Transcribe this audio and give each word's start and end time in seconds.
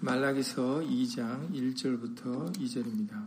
말라기서 0.00 0.82
2장 0.82 1.52
1절부터 1.52 2.56
2절입니다. 2.56 3.26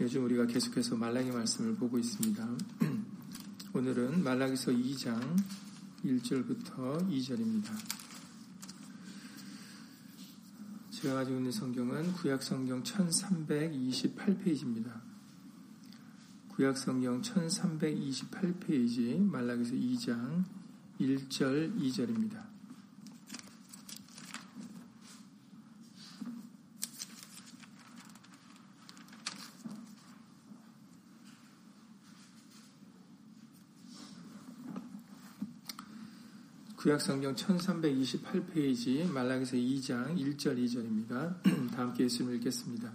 요즘 0.00 0.24
우리가 0.24 0.46
계속해서 0.46 0.96
말라기 0.96 1.30
말씀을 1.30 1.76
보고 1.76 1.98
있습니다. 1.98 2.48
오늘은 3.74 4.24
말라기서 4.24 4.72
2장 4.72 5.20
1절부터 6.06 7.06
2절입니다. 7.10 7.68
제가 10.90 11.16
가지고 11.16 11.36
있는 11.36 11.52
성경은 11.52 12.14
구약 12.14 12.42
성경 12.42 12.82
1328페이지입니다. 12.82 15.02
구약 16.48 16.78
성경 16.78 17.20
1328페이지 17.20 19.20
말라기서 19.20 19.74
2장 19.74 20.44
1절 20.98 21.78
2절입니다. 21.78 22.53
구약성경 36.84 37.34
1328페이지 37.34 39.10
말라기서 39.10 39.56
2장 39.56 40.18
1절 40.18 40.58
2절입니다. 40.58 41.08
다 41.74 41.78
함께 41.78 42.04
예수님 42.04 42.34
읽겠습니다. 42.34 42.92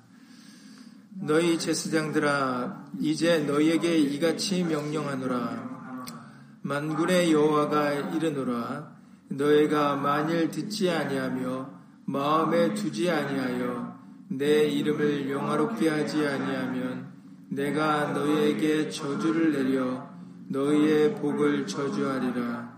너희 1.22 1.58
제사장들아 1.58 2.92
이제 3.00 3.40
너희에게 3.40 3.98
이같이 3.98 4.64
명령하노라 4.64 6.60
만군의 6.62 7.32
여호와가 7.34 7.94
이르노라 7.94 8.96
너희가 9.30 9.96
만일 9.96 10.52
듣지 10.52 10.92
아니하며 10.92 11.80
마음에 12.06 12.76
두지 12.76 13.10
아니하여 13.10 13.98
내 14.28 14.66
이름을 14.66 15.32
영화롭게 15.32 15.90
하지 15.90 16.28
아니하면 16.28 17.12
내가 17.50 18.12
너희에게 18.12 18.92
저주를 18.92 19.52
내려 19.52 20.08
너희의 20.48 21.16
복을 21.16 21.66
저주하리라 21.66 22.69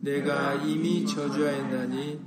내가 0.00 0.54
이미 0.54 1.06
저주하였나니 1.06 2.20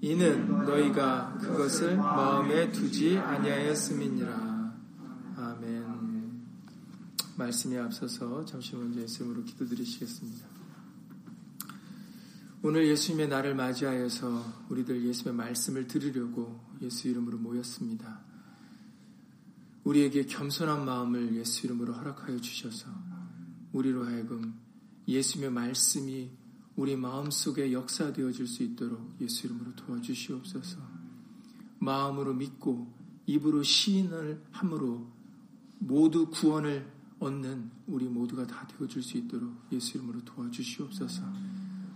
이는 0.00 0.48
너희가 0.64 1.38
그것을 1.38 1.96
마음에 1.96 2.70
두지 2.70 3.18
아니하였음이니라. 3.18 4.74
아멘. 5.36 5.88
말씀에 7.36 7.78
앞서서 7.78 8.44
잠시 8.44 8.74
먼저 8.74 9.00
예수님으로 9.00 9.44
기도드리시겠습니다. 9.44 10.46
오늘 12.62 12.88
예수님의 12.88 13.28
날을 13.28 13.54
맞이하여서 13.54 14.66
우리들 14.68 15.04
예수님의 15.06 15.36
말씀을 15.36 15.86
들으려고 15.86 16.60
예수 16.82 17.06
이름으로 17.08 17.38
모였습니다. 17.38 18.20
우리에게 19.84 20.26
겸손한 20.26 20.84
마음을 20.84 21.36
예수 21.36 21.66
이름으로 21.66 21.94
허락하여 21.94 22.40
주셔서 22.40 22.88
우리로 23.72 24.04
하여금 24.04 24.54
예수님의 25.06 25.52
말씀이 25.52 26.30
우리 26.78 26.94
마음속에 26.94 27.72
역사되어 27.72 28.30
질 28.30 28.46
수 28.46 28.62
있도록 28.62 29.16
예수 29.20 29.48
이름으로 29.48 29.74
도와주시옵소서. 29.74 30.78
마음으로 31.80 32.34
믿고 32.34 32.86
입으로 33.26 33.64
시인을 33.64 34.40
함으로 34.52 35.04
모두 35.80 36.30
구원을 36.30 36.88
얻는 37.18 37.72
우리 37.88 38.06
모두가 38.06 38.46
다 38.46 38.64
되어 38.68 38.86
줄 38.86 39.02
수 39.02 39.16
있도록 39.16 39.52
예수 39.72 39.96
이름으로 39.96 40.24
도와주시옵소서. 40.24 41.22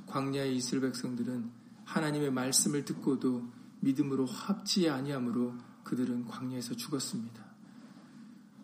광야의 0.06 0.56
이스라엘 0.56 0.91
백성들은 0.91 1.48
하나님의 1.84 2.33
말씀을 2.33 2.84
듣고도 2.84 3.48
믿음으로 3.83 4.27
합지 4.27 4.89
아니함으로 4.89 5.58
그들은 5.84 6.24
광야에서 6.27 6.74
죽었습니다. 6.74 7.41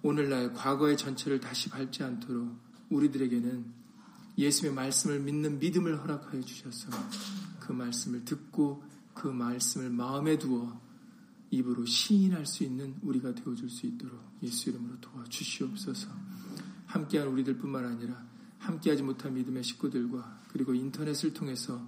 오늘날 0.03 0.53
과거의 0.53 0.97
전체를 0.97 1.39
다시 1.39 1.71
밟지 1.71 2.03
않도록 2.03 2.57
우리들에게는 2.91 3.78
예수의 4.39 4.73
말씀을 4.73 5.19
믿는 5.21 5.59
믿음을 5.59 6.01
허락하여 6.01 6.41
주셔서 6.43 6.89
그 7.59 7.73
말씀을 7.73 8.25
듣고 8.25 8.83
그 9.13 9.27
말씀을 9.27 9.91
마음에 9.91 10.39
두어 10.39 10.81
입으로 11.51 11.85
시인할 11.85 12.47
수 12.47 12.63
있는 12.63 12.95
우리가 13.03 13.35
되어줄 13.35 13.69
수 13.69 13.87
있도록 13.87 14.21
예수 14.43 14.71
이름으로 14.71 15.01
도와주시옵소서. 15.01 16.09
함께한 16.87 17.29
우리들 17.29 17.59
뿐만 17.59 17.85
아니라 17.85 18.25
함께하지 18.59 19.03
못한 19.03 19.35
믿음의 19.35 19.65
식구들과 19.65 20.43
그리고 20.49 20.75
인터넷을 20.75 21.35
통해서 21.35 21.85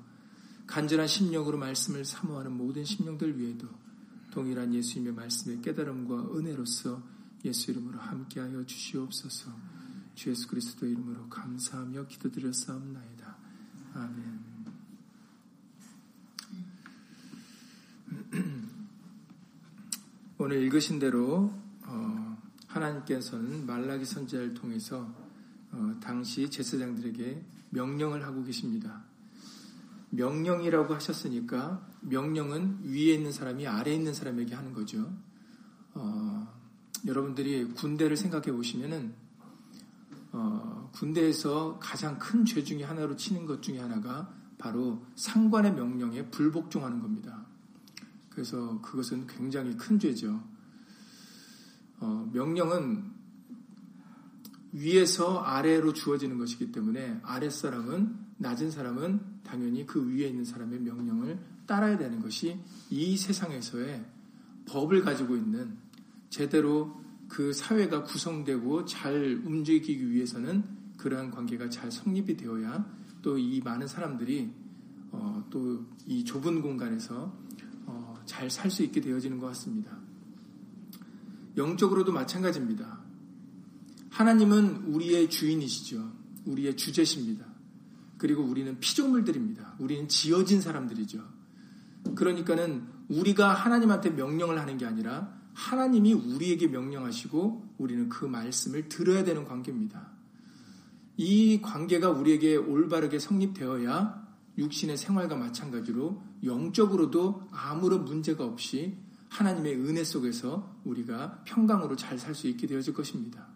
간절한 0.66 1.06
심령으로 1.06 1.59
말씀을 1.59 2.05
사모하는 2.05 2.53
모든 2.53 2.84
심령들 2.84 3.39
위에도 3.39 3.69
동일한 4.31 4.72
예수님의 4.75 5.15
말씀의 5.15 5.62
깨달음과 5.62 6.37
은혜로서 6.37 7.03
예수 7.44 7.71
이름으로 7.71 7.99
함께하여 7.99 8.65
주시옵소서. 8.66 9.50
주 10.20 10.28
예수 10.28 10.48
그리스도 10.48 10.84
이름으로 10.84 11.31
감사하며 11.31 12.06
기도드렸사옵나이다. 12.08 13.36
아멘. 13.94 14.41
오늘 20.36 20.62
읽으신 20.64 20.98
대로 20.98 21.54
어, 21.86 22.38
하나님께서는 22.66 23.64
말라기 23.64 24.04
선지자를 24.04 24.53
통해서 24.53 25.10
어, 25.72 25.97
당시 26.03 26.50
제사장들에게 26.50 27.42
명령을 27.70 28.22
하고 28.22 28.44
계십니다. 28.44 29.03
명령이라고 30.10 30.97
하셨으니까 30.97 31.88
명령은 32.03 32.80
위에 32.82 33.14
있는 33.14 33.32
사람이 33.32 33.66
아래에 33.66 33.94
있는 33.94 34.12
사람에게 34.12 34.54
하는 34.54 34.75
거죠. 34.75 35.16
어, 35.94 36.47
여러분들이 37.06 37.64
군대를 37.72 38.19
생각해 38.19 38.53
보시면은 38.53 39.14
어, 40.32 40.91
군대에서 40.94 41.78
가장 41.80 42.18
큰 42.18 42.44
죄 42.44 42.62
중에 42.62 42.84
하나로 42.84 43.16
치는 43.16 43.46
것 43.46 43.62
중에 43.62 43.78
하나가 43.78 44.32
바로 44.58 45.04
상관의 45.16 45.74
명령에 45.74 46.30
불복종하는 46.30 47.00
겁니다. 47.00 47.46
그래서 48.28 48.80
그것은 48.80 49.26
굉장히 49.26 49.76
큰 49.76 49.98
죄죠. 49.98 50.42
어, 51.98 52.30
명령은 52.32 53.10
위에서 54.72 55.41
아래로 55.41 55.92
주어지는 55.92 56.38
것이기 56.38 56.70
때문에 56.70 57.20
아랫사람은 57.22 58.16
낮은 58.38 58.70
사람은 58.70 59.20
당연히 59.42 59.84
그 59.84 60.08
위에 60.08 60.28
있는 60.28 60.44
사람의 60.44 60.80
명령을 60.80 61.38
따라야 61.66 61.98
되는 61.98 62.20
것이 62.20 62.58
이 62.88 63.16
세상에서의 63.16 64.04
법을 64.66 65.02
가지고 65.02 65.36
있는 65.36 65.76
제대로 66.28 67.02
그 67.30 67.52
사회가 67.52 68.02
구성되고 68.02 68.84
잘 68.86 69.41
움직이기 69.44 70.10
위해서는 70.10 70.64
그러한 70.98 71.30
관계가 71.30 71.70
잘 71.70 71.91
성립이 71.91 72.36
되어야 72.36 72.84
또 73.22 73.38
이 73.38 73.60
많은 73.62 73.86
사람들이 73.86 74.50
어, 75.12 75.46
또 75.48 75.86
이 76.06 76.24
좁은 76.24 76.60
공간에서 76.60 77.32
어, 77.86 78.20
잘살 78.26 78.70
수 78.70 78.82
있게 78.82 79.00
되어지는 79.00 79.38
것 79.38 79.46
같습니다. 79.48 79.96
영적으로도 81.56 82.12
마찬가지입니다. 82.12 83.00
하나님은 84.10 84.86
우리의 84.92 85.30
주인이시죠. 85.30 86.12
우리의 86.47 86.76
주제십니다. 86.76 87.47
그리고 88.18 88.42
우리는 88.42 88.78
피조물들입니다. 88.80 89.76
우리는 89.78 90.08
지어진 90.08 90.60
사람들이죠. 90.60 91.22
그러니까는 92.16 92.86
우리가 93.08 93.54
하나님한테 93.54 94.10
명령을 94.10 94.58
하는 94.58 94.78
게 94.78 94.84
아니라 94.84 95.40
하나님이 95.55 96.12
우리에게 96.12 96.69
명령하시고 96.69 97.75
우리는 97.78 98.09
그 98.09 98.25
말씀을 98.25 98.88
들어야 98.88 99.25
되는 99.25 99.44
관계입니다. 99.44 100.11
이 101.16 101.61
관계가 101.61 102.11
우리에게 102.11 102.56
올바르게 102.56 103.19
성립되어야 103.19 104.28
육신의 104.59 104.97
생활과 104.97 105.37
마찬가지로 105.37 106.22
영적으로도 106.44 107.49
아무런 107.50 108.04
문제가 108.04 108.45
없이 108.45 108.97
하나님의 109.28 109.77
은혜 109.77 110.03
속에서 110.03 110.80
우리가 110.84 111.42
평강으로 111.45 111.97
잘 111.97 112.19
살 112.19 112.34
수 112.34 112.48
있게 112.48 112.66
되어질 112.66 112.95
것입니다. 112.95 113.47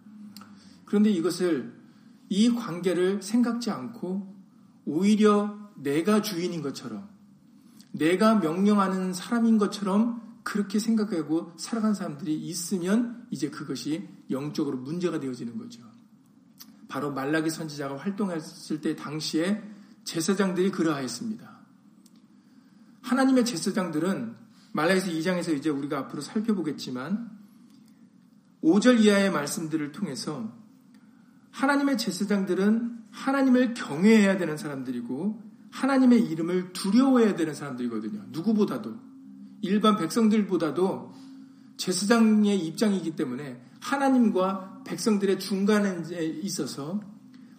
그런데 0.84 1.10
이것을 1.10 1.74
이 2.28 2.54
관계를 2.54 3.22
생각지 3.22 3.70
않고 3.70 4.34
오히려 4.86 5.58
내가 5.76 6.22
주인인 6.22 6.62
것처럼 6.62 7.08
내가 7.92 8.36
명령하는 8.36 9.12
사람인 9.12 9.58
것처럼 9.58 10.22
그렇게 10.44 10.78
생각하고 10.78 11.52
살아간 11.56 11.94
사람들이 11.94 12.36
있으면 12.36 13.26
이제 13.30 13.50
그것이 13.50 14.08
영적으로 14.30 14.76
문제가 14.76 15.18
되어지는 15.18 15.58
거죠. 15.58 15.82
바로 16.86 17.10
말라기 17.10 17.50
선지자가 17.50 17.96
활동했을 17.96 18.80
때 18.80 18.94
당시에 18.94 19.64
제사장들이 20.04 20.70
그러하였습니다. 20.70 21.60
하나님의 23.00 23.44
제사장들은 23.46 24.36
말라기서 24.72 25.10
2장에서 25.10 25.56
이제 25.56 25.70
우리가 25.70 25.98
앞으로 26.00 26.20
살펴보겠지만 26.20 27.30
5절 28.62 29.00
이하의 29.00 29.30
말씀들을 29.30 29.92
통해서 29.92 30.52
하나님의 31.52 31.96
제사장들은 31.96 33.04
하나님을 33.10 33.74
경외해야 33.74 34.36
되는 34.36 34.56
사람들이고 34.56 35.42
하나님의 35.70 36.20
이름을 36.28 36.72
두려워해야 36.72 37.34
되는 37.34 37.54
사람들이거든요. 37.54 38.26
누구보다도 38.28 39.13
일반 39.64 39.96
백성들보다도 39.96 41.14
제사장의 41.78 42.58
입장이기 42.66 43.16
때문에 43.16 43.60
하나님과 43.80 44.82
백성들의 44.84 45.40
중간에 45.40 46.02
있어서 46.42 47.00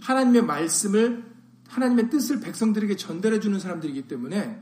하나님의 0.02 0.44
말씀을 0.44 1.26
하나님의 1.68 2.12
뜻을 2.12 2.40
백성들에게 2.42 2.96
전달해 2.96 3.40
주는 3.40 3.60
사람들이기 3.60 4.08
때문에 4.08 4.62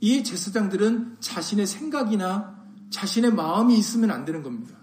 이 0.00 0.22
제사장들은 0.22 1.16
자신의 1.20 1.66
생각이나 1.66 2.62
자신의 2.90 3.32
마음이 3.32 3.78
있으면 3.78 4.10
안 4.10 4.26
되는 4.26 4.42
겁니다. 4.42 4.76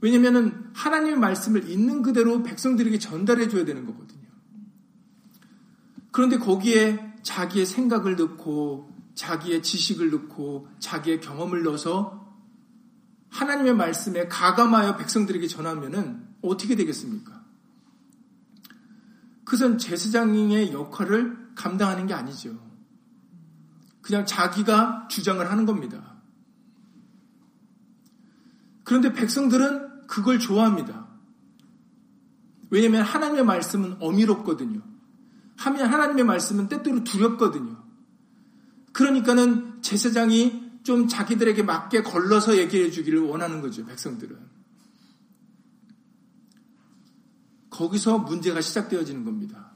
왜냐하면 0.00 0.70
하나님의 0.74 1.18
말씀을 1.18 1.70
있는 1.70 2.02
그대로 2.02 2.42
백성들에게 2.42 2.98
전달해 2.98 3.48
줘야 3.48 3.64
되는 3.64 3.86
거거든요. 3.86 4.26
그런데 6.10 6.38
거기에 6.38 7.14
자기의 7.22 7.64
생각을 7.64 8.16
넣고 8.16 8.91
자기의 9.14 9.62
지식을 9.62 10.10
넣고 10.10 10.68
자기의 10.78 11.20
경험을 11.20 11.62
넣어서 11.62 12.22
하나님의 13.30 13.74
말씀에 13.74 14.28
가감하여 14.28 14.96
백성들에게 14.96 15.46
전하면은 15.46 16.28
어떻게 16.42 16.76
되겠습니까? 16.76 17.42
그것은 19.44 19.78
제사장의 19.78 20.72
역할을 20.72 21.52
감당하는 21.54 22.06
게 22.06 22.14
아니죠. 22.14 22.58
그냥 24.00 24.26
자기가 24.26 25.08
주장을 25.08 25.48
하는 25.50 25.66
겁니다. 25.66 26.16
그런데 28.84 29.12
백성들은 29.12 30.06
그걸 30.06 30.38
좋아합니다. 30.38 31.08
왜냐하면 32.70 33.02
하나님의 33.02 33.44
말씀은 33.44 33.96
어미롭거든요. 34.00 34.80
하면 35.56 35.92
하나님의 35.92 36.24
말씀은 36.24 36.68
때때로 36.68 37.04
두렵거든요. 37.04 37.81
그러니까는 38.92 39.82
제사장이 39.82 40.72
좀 40.82 41.08
자기들에게 41.08 41.62
맞게 41.62 42.02
걸러서 42.02 42.58
얘기해 42.58 42.90
주기를 42.90 43.20
원하는 43.20 43.60
거죠, 43.60 43.84
백성들은. 43.86 44.36
거기서 47.70 48.18
문제가 48.18 48.60
시작되어지는 48.60 49.24
겁니다. 49.24 49.72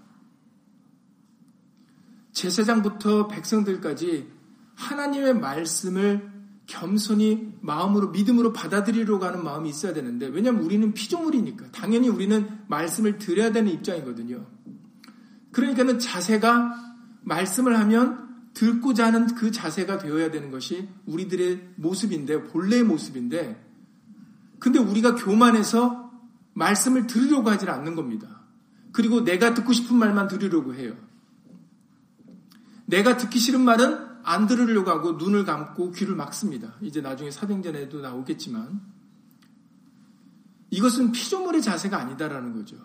제사장부터 2.32 3.28
백성들까지 3.28 4.30
하나님의 4.74 5.34
말씀을 5.38 6.30
겸손히 6.66 7.54
마음으로 7.62 8.10
믿음으로 8.10 8.52
받아들이려고 8.52 9.24
하는 9.24 9.42
마음이 9.42 9.70
있어야 9.70 9.94
되는데 9.94 10.26
왜냐하면 10.26 10.62
우리는 10.62 10.92
피조물이니까 10.92 11.70
당연히 11.70 12.08
우리는 12.08 12.58
말씀을 12.68 13.18
드려야 13.18 13.52
되는 13.52 13.72
입장이거든요. 13.72 14.44
그러니까는 15.52 15.98
자세가 15.98 16.74
말씀을 17.22 17.78
하면 17.78 18.25
듣고자 18.56 19.08
하는 19.08 19.26
그 19.34 19.50
자세가 19.50 19.98
되어야 19.98 20.30
되는 20.30 20.50
것이 20.50 20.88
우리들의 21.04 21.74
모습인데 21.76 22.44
본래의 22.44 22.84
모습인데 22.84 23.62
근데 24.58 24.78
우리가 24.78 25.14
교만해서 25.14 26.10
말씀을 26.54 27.06
들으려고 27.06 27.50
하지 27.50 27.68
않는 27.68 27.94
겁니다. 27.94 28.40
그리고 28.92 29.24
내가 29.24 29.52
듣고 29.52 29.74
싶은 29.74 29.94
말만 29.96 30.28
들으려고 30.28 30.74
해요. 30.74 30.96
내가 32.86 33.18
듣기 33.18 33.38
싫은 33.38 33.60
말은 33.60 34.06
안 34.22 34.46
들으려고 34.46 34.90
하고 34.90 35.12
눈을 35.12 35.44
감고 35.44 35.92
귀를 35.92 36.16
막습니다. 36.16 36.76
이제 36.80 37.02
나중에 37.02 37.30
사도전에도 37.30 38.00
나오겠지만 38.00 38.80
이것은 40.70 41.12
피조물의 41.12 41.60
자세가 41.60 41.98
아니다라는 41.98 42.54
거죠. 42.54 42.76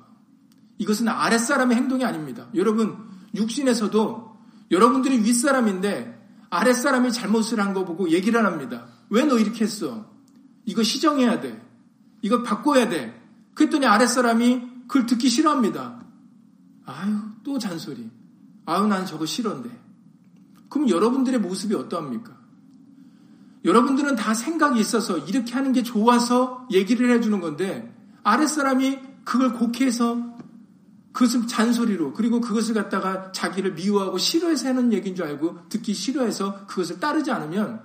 이것은 0.80 1.08
아랫사람의 1.08 1.78
행동이 1.78 2.04
아닙니다. 2.04 2.50
여러분 2.56 2.98
육신에서도 3.34 4.31
여러분들이 4.72 5.20
윗사람인데 5.24 6.20
아랫사람이 6.50 7.12
잘못을 7.12 7.60
한 7.60 7.74
거 7.74 7.86
보고 7.86 8.10
얘기를 8.10 8.44
합니다. 8.46 8.88
왜 9.10 9.26
너 9.26 9.38
이렇게 9.38 9.66
했어? 9.66 10.10
이거 10.66 10.84
시정해야 10.84 11.40
돼. 11.42 11.62
이거 12.22 12.44
바꿔야 12.44 12.88
돼. 12.90 13.20
그랬더니 13.54 13.86
아랫사람이 13.86 14.62
그걸 14.88 15.06
듣기 15.06 15.30
싫어합니다. 15.30 16.04
아유, 16.86 17.18
또 17.44 17.58
잔소리. 17.60 18.10
아유, 18.66 18.88
난 18.88 19.06
저거 19.06 19.26
싫은데. 19.26 19.70
그럼 20.70 20.90
여러분들의 20.90 21.40
모습이 21.40 21.74
어떠합니까? 21.76 22.38
여러분들은 23.64 24.16
다 24.16 24.34
생각이 24.34 24.80
있어서 24.80 25.18
이렇게 25.18 25.54
하는 25.54 25.72
게 25.74 25.84
좋아서 25.84 26.68
얘기를 26.72 27.12
해주는 27.12 27.40
건데, 27.40 27.94
아랫사람이 28.24 29.00
그걸 29.24 29.54
곡해서 29.54 30.31
그것은 31.14 31.48
잔소리로 31.48 32.14
그리고 32.14 32.40
그것을 32.40 32.74
갖다가 32.74 33.32
자기를 33.32 33.74
미워하고 33.74 34.18
싫어해서 34.18 34.70
하는 34.70 34.94
얘기인 34.94 35.16
줄 35.16 35.26
알고 35.26 35.70
듣기 35.70 35.94
싫어해서 35.94 36.66
그것을 36.68 37.00
따르지 37.00 37.32
않으면 37.32 37.82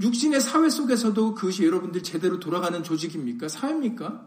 육신의 0.00 0.40
사회 0.40 0.68
속에서도 0.68 1.34
그것이 1.34 1.64
여러분들 1.64 2.02
제대로 2.02 2.40
돌아가는 2.40 2.82
조직입니까? 2.82 3.48
사회입니까? 3.48 4.26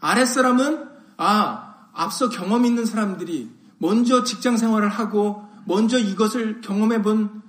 아랫사람은 0.00 0.88
아 1.16 1.88
앞서 1.92 2.28
경험 2.28 2.64
있는 2.64 2.84
사람들이 2.84 3.50
먼저 3.78 4.24
직장 4.24 4.56
생활을 4.56 4.88
하고 4.88 5.46
먼저 5.66 5.98
이것을 5.98 6.60
경험해 6.60 7.02
본 7.02 7.42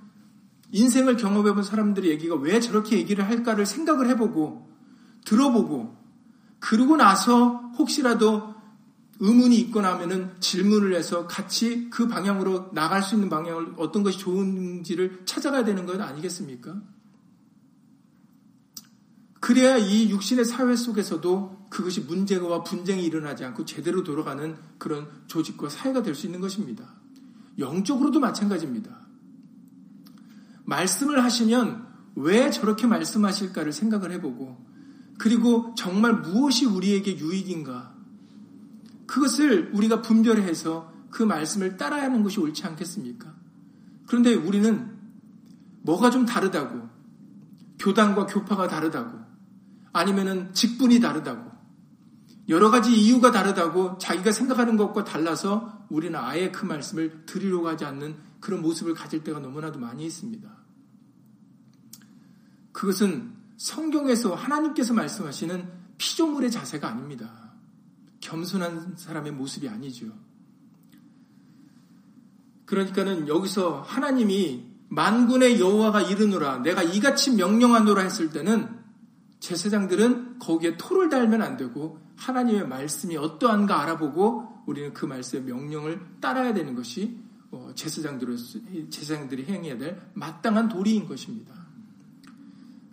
인생을 0.70 1.16
경험해 1.16 1.54
본 1.54 1.62
사람들의 1.62 2.10
얘기가 2.10 2.34
왜 2.36 2.60
저렇게 2.60 2.96
얘기를 2.98 3.28
할까를 3.28 3.66
생각을 3.66 4.08
해보고 4.10 4.68
들어보고 5.24 5.96
그러고 6.60 6.96
나서 6.96 7.72
혹시라도 7.78 8.54
의문이 9.20 9.56
있거나 9.60 9.92
하면은 9.94 10.32
질문을 10.40 10.94
해서 10.94 11.26
같이 11.26 11.88
그 11.90 12.08
방향으로 12.08 12.70
나갈 12.72 13.02
수 13.02 13.14
있는 13.14 13.28
방향을 13.28 13.74
어떤 13.76 14.02
것이 14.02 14.18
좋은지를 14.18 15.22
찾아가야 15.24 15.64
되는 15.64 15.86
건 15.86 16.00
아니겠습니까? 16.00 16.80
그래야 19.40 19.76
이 19.76 20.08
육신의 20.10 20.44
사회 20.46 20.74
속에서도 20.74 21.66
그것이 21.70 22.00
문제와 22.00 22.62
분쟁이 22.62 23.04
일어나지 23.04 23.44
않고 23.44 23.64
제대로 23.66 24.02
돌아가는 24.02 24.56
그런 24.78 25.08
조직과 25.26 25.68
사회가 25.68 26.02
될 26.02 26.14
수 26.14 26.26
있는 26.26 26.40
것입니다. 26.40 26.94
영적으로도 27.58 28.20
마찬가지입니다. 28.20 29.04
말씀을 30.64 31.22
하시면 31.22 31.86
왜 32.16 32.50
저렇게 32.50 32.86
말씀하실까를 32.86 33.72
생각을 33.72 34.12
해보고 34.12 34.64
그리고 35.18 35.74
정말 35.76 36.14
무엇이 36.14 36.64
우리에게 36.64 37.18
유익인가 37.18 37.93
그것을 39.06 39.70
우리가 39.72 40.02
분별해서 40.02 40.92
그 41.10 41.22
말씀을 41.22 41.76
따라야 41.76 42.04
하는 42.04 42.22
것이 42.22 42.40
옳지 42.40 42.66
않겠습니까? 42.66 43.34
그런데 44.06 44.34
우리는 44.34 44.96
뭐가 45.82 46.10
좀 46.10 46.26
다르다고, 46.26 46.88
교단과 47.78 48.26
교파가 48.26 48.68
다르다고, 48.68 49.18
아니면은 49.92 50.52
직분이 50.52 51.00
다르다고, 51.00 51.52
여러 52.48 52.70
가지 52.70 52.94
이유가 52.94 53.30
다르다고 53.30 53.96
자기가 53.98 54.32
생각하는 54.32 54.76
것과 54.76 55.04
달라서 55.04 55.86
우리는 55.88 56.18
아예 56.18 56.50
그 56.50 56.66
말씀을 56.66 57.24
드리려고 57.24 57.68
하지 57.68 57.84
않는 57.84 58.16
그런 58.40 58.60
모습을 58.60 58.94
가질 58.94 59.24
때가 59.24 59.40
너무나도 59.40 59.78
많이 59.78 60.04
있습니다. 60.04 60.50
그것은 62.72 63.32
성경에서 63.56 64.34
하나님께서 64.34 64.92
말씀하시는 64.92 65.72
피조물의 65.96 66.50
자세가 66.50 66.88
아닙니다. 66.88 67.43
겸손한 68.24 68.94
사람의 68.96 69.32
모습이 69.32 69.68
아니죠. 69.68 70.06
그러니까는 72.64 73.28
여기서 73.28 73.82
하나님이 73.82 74.64
만군의 74.88 75.60
여호와가 75.60 76.02
이르노라 76.02 76.58
내가 76.58 76.82
이같이 76.82 77.34
명령하노라 77.34 78.02
했을 78.02 78.30
때는 78.30 78.68
제사장들은 79.40 80.38
거기에 80.38 80.76
토를 80.78 81.10
달면 81.10 81.42
안 81.42 81.56
되고 81.58 81.98
하나님의 82.16 82.66
말씀이 82.66 83.16
어떠한가 83.16 83.82
알아보고 83.82 84.62
우리는 84.66 84.94
그 84.94 85.04
말씀의 85.04 85.44
명령을 85.44 86.00
따라야 86.20 86.54
되는 86.54 86.74
것이 86.74 87.18
어, 87.50 87.72
제사장들을 87.74 88.38
제사장들이 88.88 89.44
행해야 89.44 89.76
될 89.76 90.00
마땅한 90.14 90.70
도리인 90.70 91.06
것입니다. 91.06 91.54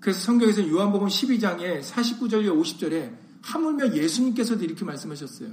그래서 0.02 0.20
성경에서 0.20 0.68
요한복음 0.68 1.08
12장에 1.08 1.82
49절에 1.82 2.48
50절에 2.48 3.21
하물며 3.42 3.94
예수님께서도 3.94 4.64
이렇게 4.64 4.86
말씀하셨어요. 4.86 5.50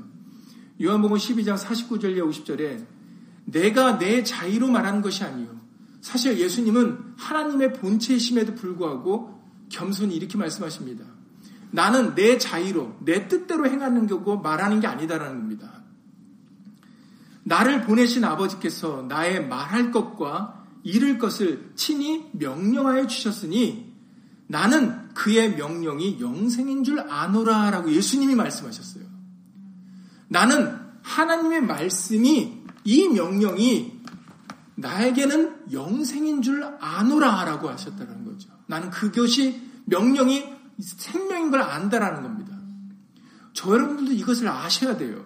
요한복음 0.83 1.17
12장 1.17 1.59
49절에 1.59 2.19
50절에 2.19 2.87
내가 3.47 3.99
내 3.99 4.23
자의로 4.23 4.69
말하는 4.69 5.03
것이 5.03 5.25
아니요. 5.25 5.59
사실 6.01 6.39
예수님은 6.39 7.15
하나님의 7.17 7.75
본체이심에도 7.75 8.55
불구하고 8.55 9.39
겸손히 9.69 10.15
이렇게 10.15 10.39
말씀하십니다. 10.39 11.05
나는 11.71 12.15
내 12.15 12.39
자의로, 12.39 12.97
내 13.01 13.29
뜻대로 13.29 13.67
행하는 13.67 14.07
거고 14.07 14.39
말하는 14.39 14.81
게 14.81 14.87
아니다라는 14.87 15.41
겁니다. 15.41 15.83
나를 17.45 17.83
보내신 17.83 18.25
아버지께서 18.25 19.07
나의 19.09 19.47
말할 19.49 19.91
것과 19.91 20.67
이룰 20.83 21.19
것을 21.19 21.73
친히 21.75 22.29
명령하여 22.33 23.07
주셨으니 23.07 23.93
나는 24.47 25.08
그의 25.19 25.57
명령이 25.57 26.21
영생인 26.21 26.85
줄 26.85 27.01
아노라 27.01 27.71
라고 27.71 27.91
예수님이 27.91 28.37
말씀하셨어요. 28.37 29.03
나는 30.29 30.79
하나님의 31.03 31.63
말씀이 31.63 32.63
이 32.85 33.09
명령이 33.09 34.01
나에게는 34.77 35.73
영생인 35.73 36.41
줄 36.41 36.63
아노라 36.81 37.45
라고 37.45 37.69
하셨다는 37.69 38.25
거죠. 38.27 38.49
나는 38.69 38.91
그것이 38.91 39.61
명령이 39.87 40.55
생명인 40.79 41.51
걸 41.51 41.63
안다라는 41.63 42.23
겁니다. 42.23 42.57
저 43.55 43.73
여러분들도 43.73 44.13
이것을 44.13 44.47
아셔야 44.47 44.97
돼요. 44.99 45.25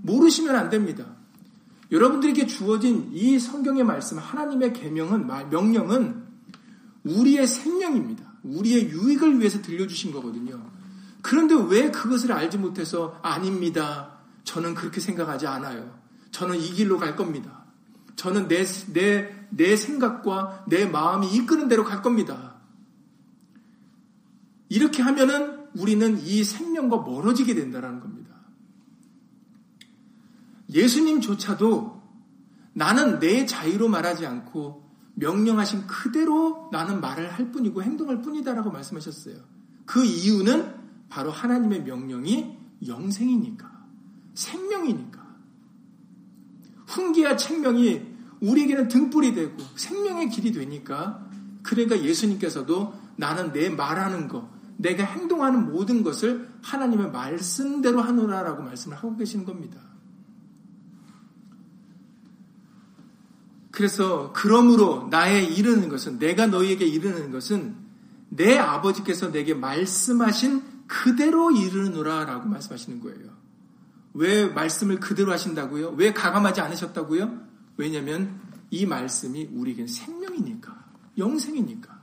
모르시면 0.00 0.56
안 0.56 0.70
됩니다. 0.70 1.04
여러분들에게 1.92 2.46
주어진 2.46 3.10
이 3.12 3.38
성경의 3.38 3.84
말씀, 3.84 4.16
하나님의 4.16 4.72
계명은 4.72 5.26
명령은 5.50 6.24
우리의 7.04 7.46
생명입니다. 7.46 8.29
우리의 8.42 8.90
유익을 8.90 9.38
위해서 9.38 9.60
들려주신 9.60 10.12
거거든요. 10.12 10.70
그런데 11.22 11.54
왜 11.54 11.90
그것을 11.90 12.32
알지 12.32 12.58
못해서 12.58 13.18
아닙니다. 13.22 14.18
저는 14.44 14.74
그렇게 14.74 15.00
생각하지 15.00 15.46
않아요. 15.46 15.98
저는 16.30 16.58
이 16.58 16.70
길로 16.72 16.98
갈 16.98 17.16
겁니다. 17.16 17.64
저는 18.16 18.48
내, 18.48 18.64
내, 18.92 19.46
내 19.50 19.76
생각과 19.76 20.64
내 20.68 20.86
마음이 20.86 21.32
이끄는 21.34 21.68
대로 21.68 21.84
갈 21.84 22.02
겁니다. 22.02 22.56
이렇게 24.68 25.02
하면은 25.02 25.66
우리는 25.76 26.18
이 26.24 26.44
생명과 26.44 26.98
멀어지게 26.98 27.54
된다는 27.54 28.00
겁니다. 28.00 28.34
예수님조차도 30.72 32.00
나는 32.72 33.18
내 33.18 33.46
자유로 33.46 33.88
말하지 33.88 34.26
않고 34.26 34.89
명령하신 35.20 35.86
그대로 35.86 36.68
나는 36.72 37.00
말을 37.00 37.30
할 37.30 37.52
뿐이고 37.52 37.82
행동할 37.82 38.22
뿐이다라고 38.22 38.70
말씀하셨어요. 38.70 39.36
그 39.84 40.04
이유는 40.04 40.74
바로 41.08 41.30
하나님의 41.30 41.84
명령이 41.84 42.58
영생이니까, 42.86 43.70
생명이니까. 44.34 45.20
훈계와 46.86 47.36
책명이 47.36 48.02
우리에게는 48.40 48.88
등불이 48.88 49.34
되고 49.34 49.56
생명의 49.76 50.30
길이 50.30 50.50
되니까 50.50 51.28
그러니까 51.62 52.02
예수님께서도 52.02 52.94
나는 53.16 53.52
내 53.52 53.68
말하는 53.68 54.26
것, 54.26 54.48
내가 54.78 55.04
행동하는 55.04 55.70
모든 55.70 56.02
것을 56.02 56.48
하나님의 56.62 57.10
말씀대로 57.10 58.00
하노라라고 58.00 58.62
말씀을 58.62 58.96
하고 58.96 59.14
계시는 59.16 59.44
겁니다. 59.44 59.78
그래서 63.80 64.30
그러므로 64.34 65.08
나의 65.10 65.54
이르는 65.54 65.88
것은 65.88 66.18
내가 66.18 66.46
너희에게 66.46 66.84
이르는 66.84 67.30
것은 67.30 67.76
내 68.28 68.58
아버지께서 68.58 69.32
내게 69.32 69.54
말씀하신 69.54 70.62
그대로 70.86 71.50
이르노라라고 71.50 72.46
말씀하시는 72.46 73.00
거예요. 73.00 73.30
왜 74.12 74.44
말씀을 74.44 75.00
그대로 75.00 75.32
하신다고요? 75.32 75.94
왜 75.96 76.12
가감하지 76.12 76.60
않으셨다고요? 76.60 77.40
왜냐하면 77.78 78.38
이 78.68 78.84
말씀이 78.84 79.48
우리에게 79.50 79.86
생명이니까 79.86 80.76
영생이니까. 81.16 81.98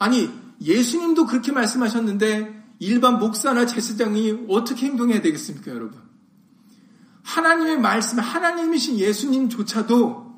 아니 0.00 0.28
예수님도 0.60 1.26
그렇게 1.26 1.52
말씀하셨는데 1.52 2.60
일반 2.80 3.20
목사나 3.20 3.66
제사장이 3.66 4.46
어떻게 4.48 4.86
행동해야 4.86 5.22
되겠습니까, 5.22 5.70
여러분? 5.70 6.00
하나님의 7.22 7.78
말씀, 7.78 8.18
하나님이신 8.18 8.98
예수님조차도 8.98 10.31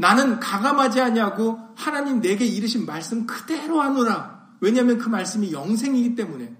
나는 0.00 0.40
가감하지 0.40 0.98
않냐고 1.02 1.60
하나님 1.76 2.22
내게 2.22 2.46
이르신 2.46 2.86
말씀 2.86 3.26
그대로 3.26 3.82
하노라. 3.82 4.48
왜냐하면 4.60 4.96
그 4.96 5.10
말씀이 5.10 5.52
영생이기 5.52 6.14
때문에. 6.14 6.56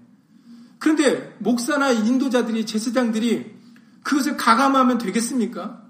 그런데 0.77 1.35
목사나 1.39 1.89
인도자들이 1.89 2.67
제사장들이 2.67 3.51
그것을 4.03 4.37
가감하면 4.37 4.99
되겠습니까? 4.99 5.81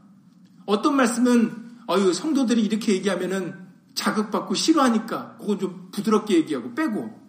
어떤 0.65 0.95
말씀은 0.95 1.71
어유 1.89 2.13
성도들이 2.13 2.63
이렇게 2.63 2.93
얘기하면은 2.93 3.67
자극받고 3.95 4.55
싫어하니까 4.55 5.35
그건 5.37 5.59
좀 5.59 5.89
부드럽게 5.91 6.35
얘기하고 6.35 6.73
빼고 6.73 7.19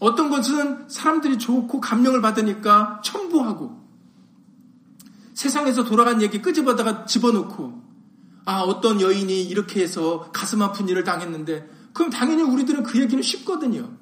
어떤 0.00 0.28
것은 0.28 0.86
사람들이 0.90 1.38
좋고 1.38 1.80
감명을 1.80 2.20
받으니까 2.20 3.00
첨부하고 3.02 3.80
세상에서 5.32 5.84
돌아간 5.84 6.20
얘기 6.20 6.42
끄집어다가 6.42 7.06
집어넣고 7.06 7.79
아, 8.50 8.62
어떤 8.62 9.00
여인이 9.00 9.44
이렇게 9.44 9.80
해서 9.80 10.28
가슴 10.32 10.60
아픈 10.60 10.88
일을 10.88 11.04
당했는데, 11.04 11.70
그럼 11.92 12.10
당연히 12.10 12.42
우리들은 12.42 12.82
그 12.82 13.00
얘기는 13.00 13.22
쉽거든요. 13.22 13.92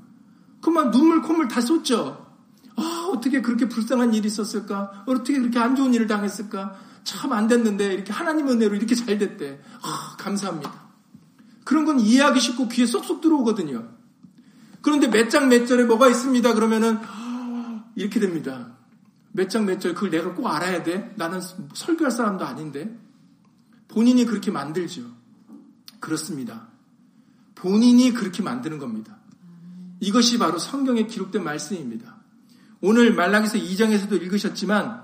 그만 0.63 0.91
눈물, 0.91 1.21
콧물 1.21 1.49
다 1.49 1.61
쏟죠. 1.61 2.27
아, 2.77 3.11
어떻게 3.13 3.43
그렇게 3.43 3.69
불쌍한 3.69 4.15
일이 4.15 4.27
있었을까? 4.27 5.05
어떻게 5.07 5.39
그렇게 5.39 5.59
안 5.59 5.77
좋은 5.77 5.93
일을 5.93 6.07
당했을까? 6.07 6.79
참 7.05 7.31
안 7.35 7.47
됐는데, 7.47 7.93
이렇게 7.93 8.11
하나님 8.11 8.49
은혜로 8.49 8.75
이렇게 8.75 8.95
잘 8.95 9.19
됐대. 9.19 9.61
아, 9.83 10.17
감사합니다. 10.19 10.73
그런 11.65 11.85
건 11.85 12.01
이해하기 12.01 12.41
쉽고 12.41 12.69
귀에 12.69 12.87
쏙쏙 12.87 13.21
들어오거든요. 13.21 13.87
그런데 14.81 15.09
몇 15.09 15.29
장 15.29 15.51
몇 15.51 15.67
절에 15.67 15.85
뭐가 15.85 16.09
있습니다. 16.09 16.55
그러면은, 16.55 16.99
아, 17.03 17.85
이렇게 17.97 18.19
됩니다. 18.19 18.69
몇 19.33 19.51
장 19.51 19.67
몇 19.67 19.79
절, 19.79 19.93
그걸 19.93 20.09
내가 20.09 20.33
꼭 20.33 20.47
알아야 20.47 20.83
돼? 20.83 21.13
나는 21.17 21.39
설교할 21.75 22.11
사람도 22.11 22.47
아닌데. 22.47 22.97
본인이 23.99 24.27
그렇게 24.27 24.53
만들죠. 24.53 25.03
그렇습니다. 25.99 26.69
본인이 27.57 28.13
그렇게 28.13 28.45
만드는 28.45 28.79
겁니다. 28.79 29.19
이것이 29.99 30.39
바로 30.39 30.61
성경에 30.61 31.09
기록된 31.09 31.43
말씀입니다. 31.43 32.15
오늘 32.81 33.13
말라기서 33.13 33.59
2장에서도 33.59 34.13
읽으셨지만 34.23 35.03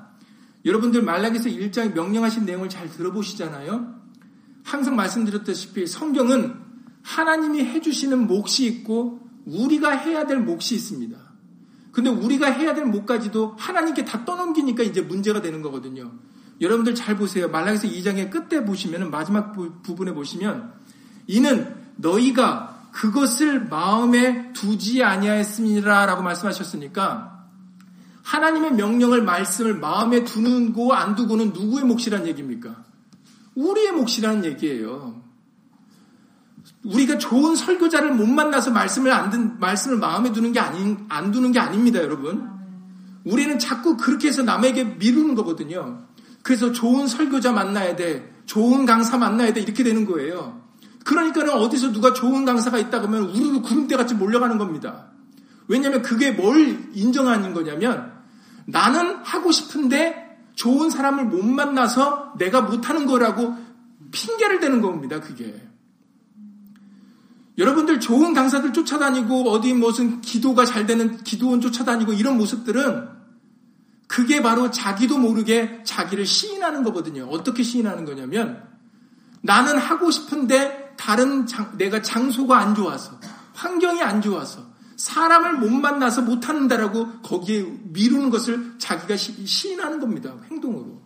여러분들 0.65 1.03
말라기서 1.03 1.49
1장에 1.49 1.93
명령하신 1.93 2.45
내용을 2.45 2.69
잘 2.69 2.89
들어보시잖아요. 2.89 4.01
항상 4.63 4.95
말씀드렸다시피 4.95 5.89
성경은 5.89 6.55
하나님이 7.03 7.65
해주시는 7.65 8.29
몫이 8.29 8.65
있고 8.67 9.29
우리가 9.45 9.91
해야 9.91 10.25
될 10.25 10.39
몫이 10.39 10.77
있습니다. 10.77 11.19
근데 11.91 12.11
우리가 12.11 12.47
해야 12.47 12.75
될 12.75 12.85
몫까지도 12.87 13.57
하나님께 13.59 14.05
다 14.05 14.25
떠넘기니까 14.25 14.85
이제 14.85 15.01
문제가 15.01 15.43
되는 15.43 15.63
거거든요. 15.63 16.13
여러분들 16.61 16.95
잘 16.95 17.17
보세요. 17.17 17.49
말라기서 17.49 17.89
2장의 17.89 18.31
끝에 18.31 18.65
보시면 18.65 19.11
마지막 19.11 19.53
부분에 19.83 20.13
보시면 20.13 20.73
이는 21.27 21.75
너희가 21.97 22.91
그것을 22.93 23.67
마음에 23.67 24.53
두지 24.53 25.03
아니하였습니다라고 25.03 26.23
말씀하셨으니까 26.23 27.47
하나님의 28.23 28.75
명령을 28.75 29.23
말씀을 29.23 29.75
마음에 29.75 30.25
두는 30.25 30.73
고 30.73 30.95
안 30.95 31.15
두고는 31.15 31.53
누구의 31.53 31.85
몫이란 31.85 32.27
얘기입니까? 32.27 32.85
우리의 33.55 33.93
몫이라는 33.93 34.45
얘기예요. 34.45 35.23
우리가 36.85 37.19
좋은 37.19 37.57
설교자를 37.57 38.13
못 38.13 38.27
만나서 38.27 38.71
말씀을 38.71 39.13
안 39.13 39.31
든, 39.31 39.59
말씀을 39.59 39.99
마음에 39.99 40.33
두는 40.33 40.53
게 40.53 40.61
아닌, 40.61 41.05
안 41.09 41.33
두는 41.33 41.53
게 41.53 41.59
아닙니다, 41.59 42.01
여러분. 42.01 42.49
우리는 43.25 43.59
자꾸 43.59 43.97
그렇게 43.97 44.29
해서 44.29 44.43
남에게 44.43 44.85
미루는 44.85 45.35
거거든요. 45.35 46.07
그래서 46.45 46.73
좋은 46.73 47.09
설교자 47.09 47.53
만나야 47.53 47.97
돼. 47.97 48.31
좋은 48.45 48.85
강사 48.85 49.17
만나야 49.17 49.55
돼. 49.55 49.63
이렇게 49.63 49.83
되는 49.83 50.05
거예요. 50.05 50.63
그러니까는 51.05 51.55
어디서 51.55 51.91
누가 51.91 52.13
좋은 52.13 52.45
강사가 52.45 52.79
있다 52.79 53.01
그러면 53.01 53.23
우르르 53.31 53.63
구름대 53.63 53.97
같이 53.97 54.15
몰려가는 54.15 54.59
겁니다. 54.59 55.07
왜냐하면 55.69 56.03
그게 56.03 56.31
뭘 56.33 56.91
인정하는 56.93 57.55
거냐면 57.55 58.13
나는 58.67 59.17
하고 59.25 59.51
싶은데 59.51 60.39
좋은 60.55 60.91
사람을 60.91 61.25
못 61.25 61.43
만나서 61.43 62.35
내가 62.39 62.61
못하는 62.61 63.07
거라고 63.07 63.57
핑계를 64.13 64.61
대는 64.61 64.83
겁니다. 64.83 65.21
그게. 65.21 65.67
여러분들 67.57 68.01
좋은 68.01 68.35
강사들 68.35 68.75
쫓아다니고 68.75 69.51
어디 69.51 69.73
무슨 69.73 70.21
기도가 70.21 70.67
잘 70.67 70.85
되는 70.85 71.17
기도원 71.23 71.63
쫓아다니고 71.63 72.13
이런 72.13 72.37
모습들은 72.37 73.24
그게 74.07 74.43
바로 74.43 74.71
자기도 74.71 75.19
모르게 75.19 75.83
자기를 75.85 76.27
시인하는 76.27 76.83
거거든요. 76.83 77.25
어떻게 77.31 77.63
시인하는 77.63 78.05
거냐면 78.05 78.63
나는 79.43 79.79
하고 79.79 80.11
싶은데 80.11 80.95
다른 80.97 81.47
장, 81.47 81.77
내가 81.77 82.03
장소가 82.03 82.59
안 82.59 82.75
좋아서 82.75 83.19
환경이 83.55 84.03
안 84.03 84.23
좋아서 84.23 84.75
사람을 84.97 85.55
못 85.59 85.71
만나서 85.71 86.23
못 86.23 86.49
한다라고 86.49 87.21
거기에 87.21 87.63
미루는 87.63 88.31
것을 88.31 88.75
자기가 88.79 89.17
시, 89.17 89.47
시인하는 89.47 90.01
겁니다. 90.01 90.35
행동으로. 90.51 91.03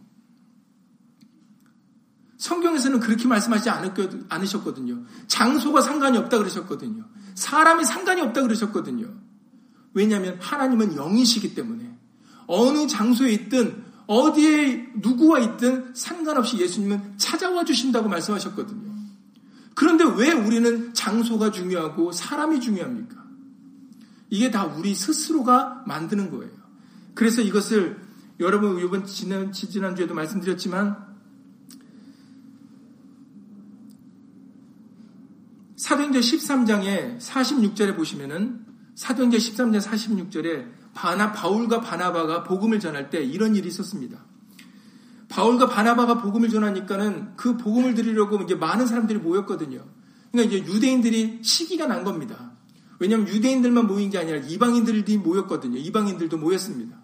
성경에서는 2.36 3.00
그렇게 3.00 3.26
말씀하지 3.26 3.68
않으셨거든요. 4.28 5.04
장소가 5.26 5.80
상관이 5.80 6.18
없다 6.18 6.38
그러셨거든요. 6.38 7.04
사람이 7.34 7.84
상관이 7.84 8.20
없다 8.20 8.42
그러셨거든요. 8.42 9.08
왜냐하면 9.94 10.38
하나님은 10.40 10.94
영이시기 10.96 11.54
때문에 11.54 11.98
어느 12.48 12.86
장소에 12.88 13.30
있든 13.32 13.84
어디에 14.08 14.88
누구와 14.96 15.38
있든 15.40 15.94
상관없이 15.94 16.58
예수님은 16.58 17.18
찾아와 17.18 17.64
주신다고 17.64 18.08
말씀하셨거든요. 18.08 18.88
그런데 19.74 20.04
왜 20.16 20.32
우리는 20.32 20.92
장소가 20.94 21.52
중요하고 21.52 22.10
사람이 22.10 22.60
중요합니까? 22.60 23.22
이게 24.30 24.50
다 24.50 24.64
우리 24.64 24.94
스스로가 24.94 25.84
만드는 25.86 26.30
거예요. 26.30 26.50
그래서 27.14 27.42
이것을 27.42 28.00
여러분 28.40 28.78
이번 28.78 29.04
지난 29.04 29.52
지난주에도 29.52 30.14
말씀드렸지만 30.14 31.06
사도행전 35.76 36.22
13장에 36.22 37.18
46절에 37.18 37.94
보시면은 37.94 38.64
사도행전 38.94 39.38
13장 39.38 39.80
46절에 39.80 40.77
바나 40.98 41.30
바울과 41.30 41.80
바나바가 41.80 42.42
복음을 42.42 42.80
전할 42.80 43.08
때 43.08 43.22
이런 43.22 43.54
일이 43.54 43.68
있었습니다. 43.68 44.18
바울과 45.28 45.68
바나바가 45.68 46.20
복음을 46.20 46.48
전하니까는 46.48 47.36
그 47.36 47.56
복음을 47.56 47.94
들으려고 47.94 48.42
이제 48.42 48.56
많은 48.56 48.88
사람들이 48.88 49.20
모였거든요. 49.20 49.84
그러니까 50.32 50.56
이제 50.56 50.66
유대인들이 50.66 51.38
시기가 51.42 51.86
난 51.86 52.02
겁니다. 52.02 52.50
왜냐하면 52.98 53.28
유대인들만 53.28 53.86
모인 53.86 54.10
게 54.10 54.18
아니라 54.18 54.38
이방인들이 54.38 55.18
모였거든요. 55.18 55.78
이방인들도 55.78 56.36
모였습니다. 56.36 56.96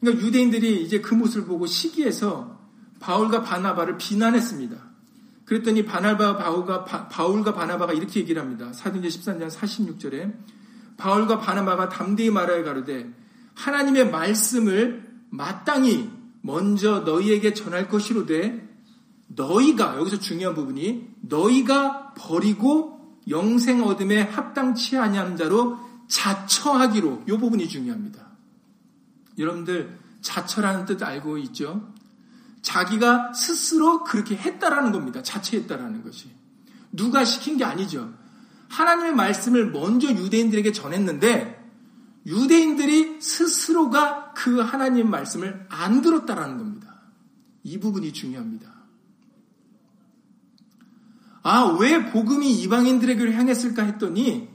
그러니까 0.00 0.26
유대인들이 0.26 0.82
이제 0.82 1.00
그 1.00 1.14
모습을 1.14 1.46
보고 1.46 1.66
시기해서 1.66 2.58
바울과 2.98 3.42
바나바를 3.42 3.96
비난했습니다. 3.96 4.76
그랬더니 5.44 5.84
바나바 5.84 6.36
바울과 6.36 6.84
바울과 6.84 7.54
바나바가 7.54 7.92
이렇게 7.92 8.18
얘기를 8.18 8.42
합니다. 8.42 8.72
사도행전 8.72 9.08
13장 9.08 9.50
46절에 9.52 10.32
바울과 10.96 11.40
바나바가 11.40 11.88
담대히 11.88 12.30
말하여 12.30 12.64
가로되 12.64 13.12
하나님의 13.54 14.10
말씀을 14.10 15.08
마땅히 15.30 16.10
먼저 16.40 17.00
너희에게 17.00 17.54
전할 17.54 17.88
것이로되 17.88 18.68
너희가 19.28 19.96
여기서 19.98 20.18
중요한 20.18 20.54
부분이 20.54 21.08
너희가 21.22 22.14
버리고 22.14 23.18
영생 23.28 23.82
얻음에 23.82 24.20
합당치 24.20 24.98
아니한 24.98 25.36
자로 25.36 25.78
자처하기로 26.08 27.24
이 27.28 27.30
부분이 27.32 27.68
중요합니다. 27.68 28.28
여러분들 29.38 29.98
자처라는 30.20 30.84
뜻 30.84 31.02
알고 31.02 31.38
있죠? 31.38 31.92
자기가 32.62 33.32
스스로 33.32 34.04
그렇게 34.04 34.36
했다라는 34.36 34.92
겁니다. 34.92 35.22
자처했다라는 35.22 36.02
것이. 36.02 36.30
누가 36.92 37.24
시킨 37.24 37.56
게 37.56 37.64
아니죠. 37.64 38.12
하나님의 38.68 39.14
말씀을 39.14 39.70
먼저 39.70 40.08
유대인들에게 40.08 40.72
전했는데 40.72 41.62
유대인들이 42.26 43.20
스스로가 43.20 44.32
그 44.34 44.60
하나님 44.60 45.10
말씀을 45.10 45.66
안 45.68 46.00
들었다라는 46.00 46.58
겁니다. 46.58 47.02
이 47.62 47.78
부분이 47.78 48.12
중요합니다. 48.12 48.72
아, 51.42 51.76
왜 51.78 52.10
복음이 52.10 52.50
이방인들에게 52.62 53.32
향했을까 53.32 53.82
했더니 53.82 54.48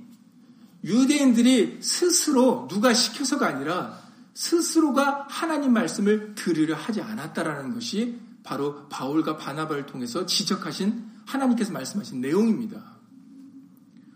유대인들이 0.84 1.80
스스로 1.82 2.68
누가 2.70 2.94
시켜서가 2.94 3.48
아니라 3.48 4.00
스스로가 4.34 5.28
하나님 5.30 5.74
말씀을 5.74 6.34
들으려 6.36 6.76
하지 6.76 7.02
않았다라는 7.02 7.74
것이 7.74 8.20
바로 8.44 8.88
바울과 8.90 9.38
바나바를 9.38 9.86
통해서 9.86 10.26
지적하신 10.26 11.10
하나님께서 11.26 11.72
말씀하신 11.72 12.22
내용입니다. 12.22 12.99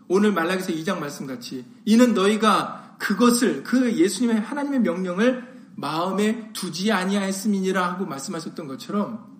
오늘 0.08 0.32
말라기서 0.32 0.72
2장 0.72 0.98
말씀 0.98 1.26
같이 1.26 1.64
이는 1.84 2.14
너희가 2.14 2.96
그것을 2.98 3.62
그 3.62 3.96
예수님의 3.96 4.40
하나님의 4.40 4.80
명령을 4.80 5.54
마음에 5.76 6.52
두지 6.52 6.92
아니하였음이니라 6.92 7.92
하고 7.92 8.06
말씀하셨던 8.06 8.66
것처럼 8.68 9.32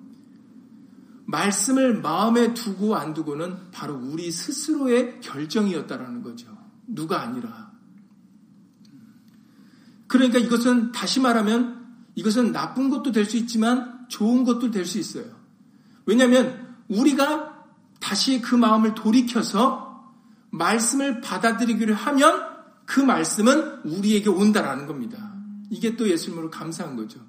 말씀을 1.26 2.00
마음에 2.00 2.54
두고 2.54 2.96
안 2.96 3.14
두고는 3.14 3.70
바로 3.72 3.94
우리 3.94 4.30
스스로의 4.30 5.20
결정이었다라는 5.20 6.22
거죠. 6.22 6.46
누가 6.86 7.22
아니라. 7.22 7.72
그러니까 10.06 10.38
이것은 10.38 10.92
다시 10.92 11.20
말하면 11.20 11.82
이것은 12.14 12.52
나쁜 12.52 12.90
것도 12.90 13.10
될 13.12 13.24
수 13.26 13.36
있지만 13.36 14.06
좋은 14.08 14.44
것도 14.44 14.70
될 14.70 14.84
수 14.84 14.98
있어요. 14.98 15.24
왜냐하면 16.06 16.76
우리가 16.88 17.64
다시 18.00 18.40
그 18.42 18.54
마음을 18.54 18.94
돌이켜서 18.94 19.83
말씀을 20.54 21.20
받아들이기를 21.20 21.94
하면 21.94 22.54
그 22.86 23.00
말씀은 23.00 23.80
우리에게 23.84 24.28
온다라는 24.28 24.86
겁니다. 24.86 25.32
이게 25.70 25.96
또 25.96 26.08
예수님으로 26.08 26.50
감사한 26.50 26.96
거죠. 26.96 27.20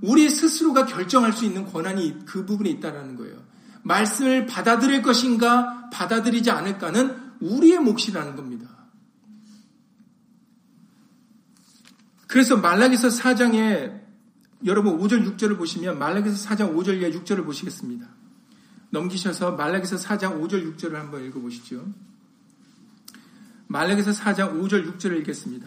우리 0.00 0.28
스스로가 0.28 0.86
결정할 0.86 1.32
수 1.32 1.44
있는 1.44 1.66
권한이 1.66 2.24
그 2.24 2.46
부분에 2.46 2.70
있다라는 2.70 3.16
거예요. 3.16 3.36
말씀을 3.82 4.46
받아들일 4.46 5.02
것인가 5.02 5.90
받아들이지 5.90 6.50
않을까는 6.50 7.16
우리의 7.40 7.78
몫이라는 7.80 8.36
겁니다. 8.36 8.68
그래서 12.26 12.56
말라기서 12.56 13.08
4장에 13.08 14.00
여러분 14.64 14.98
5절 14.98 15.36
6절을 15.36 15.58
보시면 15.58 15.98
말라기서 15.98 16.48
4장 16.48 16.74
5절 16.74 17.00
이하 17.00 17.10
6절을 17.10 17.44
보시겠습니다. 17.44 18.06
넘기셔서 18.90 19.52
말라기서 19.52 19.96
4장 19.96 20.40
5절 20.40 20.76
6절을 20.76 20.92
한번 20.92 21.24
읽어 21.24 21.40
보시죠. 21.40 21.84
말라기서 23.72 24.10
4장 24.10 24.60
5절 24.60 24.98
6절을 24.98 25.18
읽겠습니다. 25.20 25.66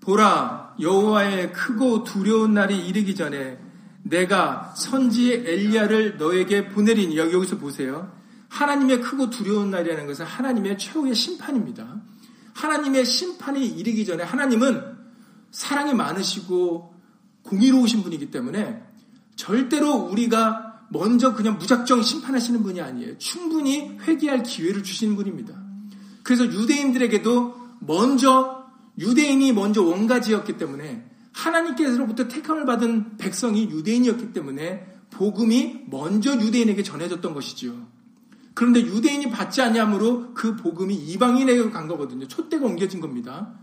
보라 0.00 0.76
여호와의 0.80 1.52
크고 1.52 2.04
두려운 2.04 2.54
날이 2.54 2.86
이르기 2.86 3.16
전에 3.16 3.58
내가 4.04 4.72
선지 4.76 5.32
엘리야를 5.32 6.18
너에게 6.18 6.68
보내리니 6.68 7.18
여기 7.18 7.34
여기서 7.34 7.58
보세요. 7.58 8.12
하나님의 8.48 9.00
크고 9.00 9.28
두려운 9.28 9.70
날이라는 9.70 10.06
것은 10.06 10.24
하나님의 10.24 10.78
최후의 10.78 11.14
심판입니다. 11.14 12.00
하나님의 12.54 13.04
심판이 13.04 13.66
이르기 13.66 14.06
전에 14.06 14.22
하나님은 14.22 14.96
사랑이 15.50 15.94
많으시고 15.94 16.94
공의로우신 17.42 18.02
분이기 18.04 18.30
때문에 18.30 18.82
절대로 19.34 19.94
우리가 19.94 20.86
먼저 20.90 21.34
그냥 21.34 21.58
무작정 21.58 22.02
심판하시는 22.02 22.62
분이 22.62 22.80
아니에요. 22.80 23.18
충분히 23.18 23.98
회개할 24.00 24.42
기회를 24.44 24.82
주시는 24.82 25.16
분입니다. 25.16 25.67
그래서 26.28 26.44
유대인들에게도 26.44 27.78
먼저 27.80 28.66
유대인이 28.98 29.50
먼저 29.54 29.82
원가지였기 29.82 30.58
때문에 30.58 31.08
하나님께서로부터 31.32 32.28
택함을 32.28 32.66
받은 32.66 33.16
백성이 33.16 33.70
유대인이었기 33.70 34.34
때문에 34.34 34.86
복음이 35.08 35.84
먼저 35.86 36.34
유대인에게 36.34 36.82
전해졌던 36.82 37.32
것이죠. 37.32 37.74
그런데 38.52 38.82
유대인이 38.82 39.30
받지 39.30 39.62
않냐므로 39.62 40.34
그 40.34 40.54
복음이 40.54 40.94
이방인에게 40.94 41.70
간 41.70 41.88
거거든요. 41.88 42.28
촛대가 42.28 42.66
옮겨진 42.66 43.00
겁니다. 43.00 43.54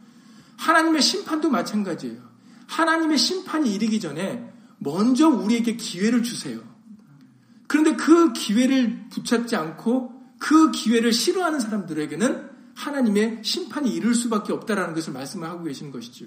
하나님의 0.58 1.04
심판도 1.04 1.51
마찬가지예요. 1.51 2.17
하나님의 2.65 3.19
심판이 3.19 3.75
이르기 3.75 3.99
전에 3.99 4.51
먼저 4.80 5.30
우리에게 5.30 5.75
기회를 5.75 6.23
주세요. 6.23 6.62
그런데 7.67 7.95
그 7.95 8.34
기회를 8.34 9.10
붙잡지 9.12 9.56
않고 9.56 10.15
그 10.39 10.71
기회를 10.71 11.13
싫어하는 11.13 11.60
사람들에게는 11.60 12.45
하나님의 12.76 13.40
심판이 13.42 13.90
이를 13.90 14.14
수밖에 14.14 14.54
없다라는 14.54 14.94
것을 14.94 15.14
말씀을 15.14 15.48
하고 15.48 15.64
계신 15.64 15.92
것이죠. 15.92 16.26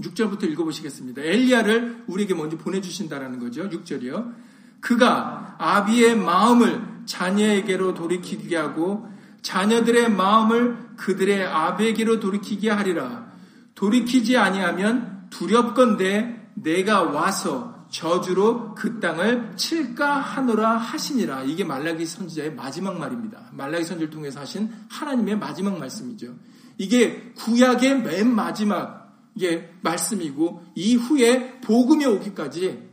6절부터 0.00 0.44
읽어보시겠습니다. 0.44 1.22
엘리야를 1.22 2.04
우리에게 2.06 2.34
먼저 2.34 2.56
보내주신다라는 2.56 3.40
거죠. 3.40 3.68
6절이요. 3.68 4.34
그가 4.80 5.56
아비의 5.58 6.16
마음을 6.16 6.80
자녀에게로 7.04 7.94
돌이키게 7.94 8.56
하고 8.56 9.08
자녀들의 9.42 10.10
마음을 10.12 10.76
그들의 10.96 11.44
아비에게로 11.44 12.20
돌이키게 12.20 12.70
하리라. 12.70 13.32
돌이키지 13.74 14.36
아니하면 14.36 15.26
두렵건대 15.30 16.50
내가 16.54 17.02
와서 17.02 17.77
저주로 17.90 18.74
그 18.74 19.00
땅을 19.00 19.56
칠까 19.56 20.20
하노라 20.20 20.76
하시니라. 20.76 21.44
이게 21.44 21.64
말라기 21.64 22.04
선지자의 22.06 22.54
마지막 22.54 22.98
말입니다. 22.98 23.50
말라기 23.52 23.84
선지를 23.84 24.10
통해서 24.10 24.40
하신 24.40 24.70
하나님의 24.90 25.38
마지막 25.38 25.78
말씀이죠. 25.78 26.34
이게 26.76 27.32
구약의 27.36 28.02
맨 28.02 28.34
마지막 28.34 28.98
의 29.40 29.72
말씀이고 29.82 30.64
이후에 30.74 31.60
복음이 31.60 32.04
오기까지 32.06 32.88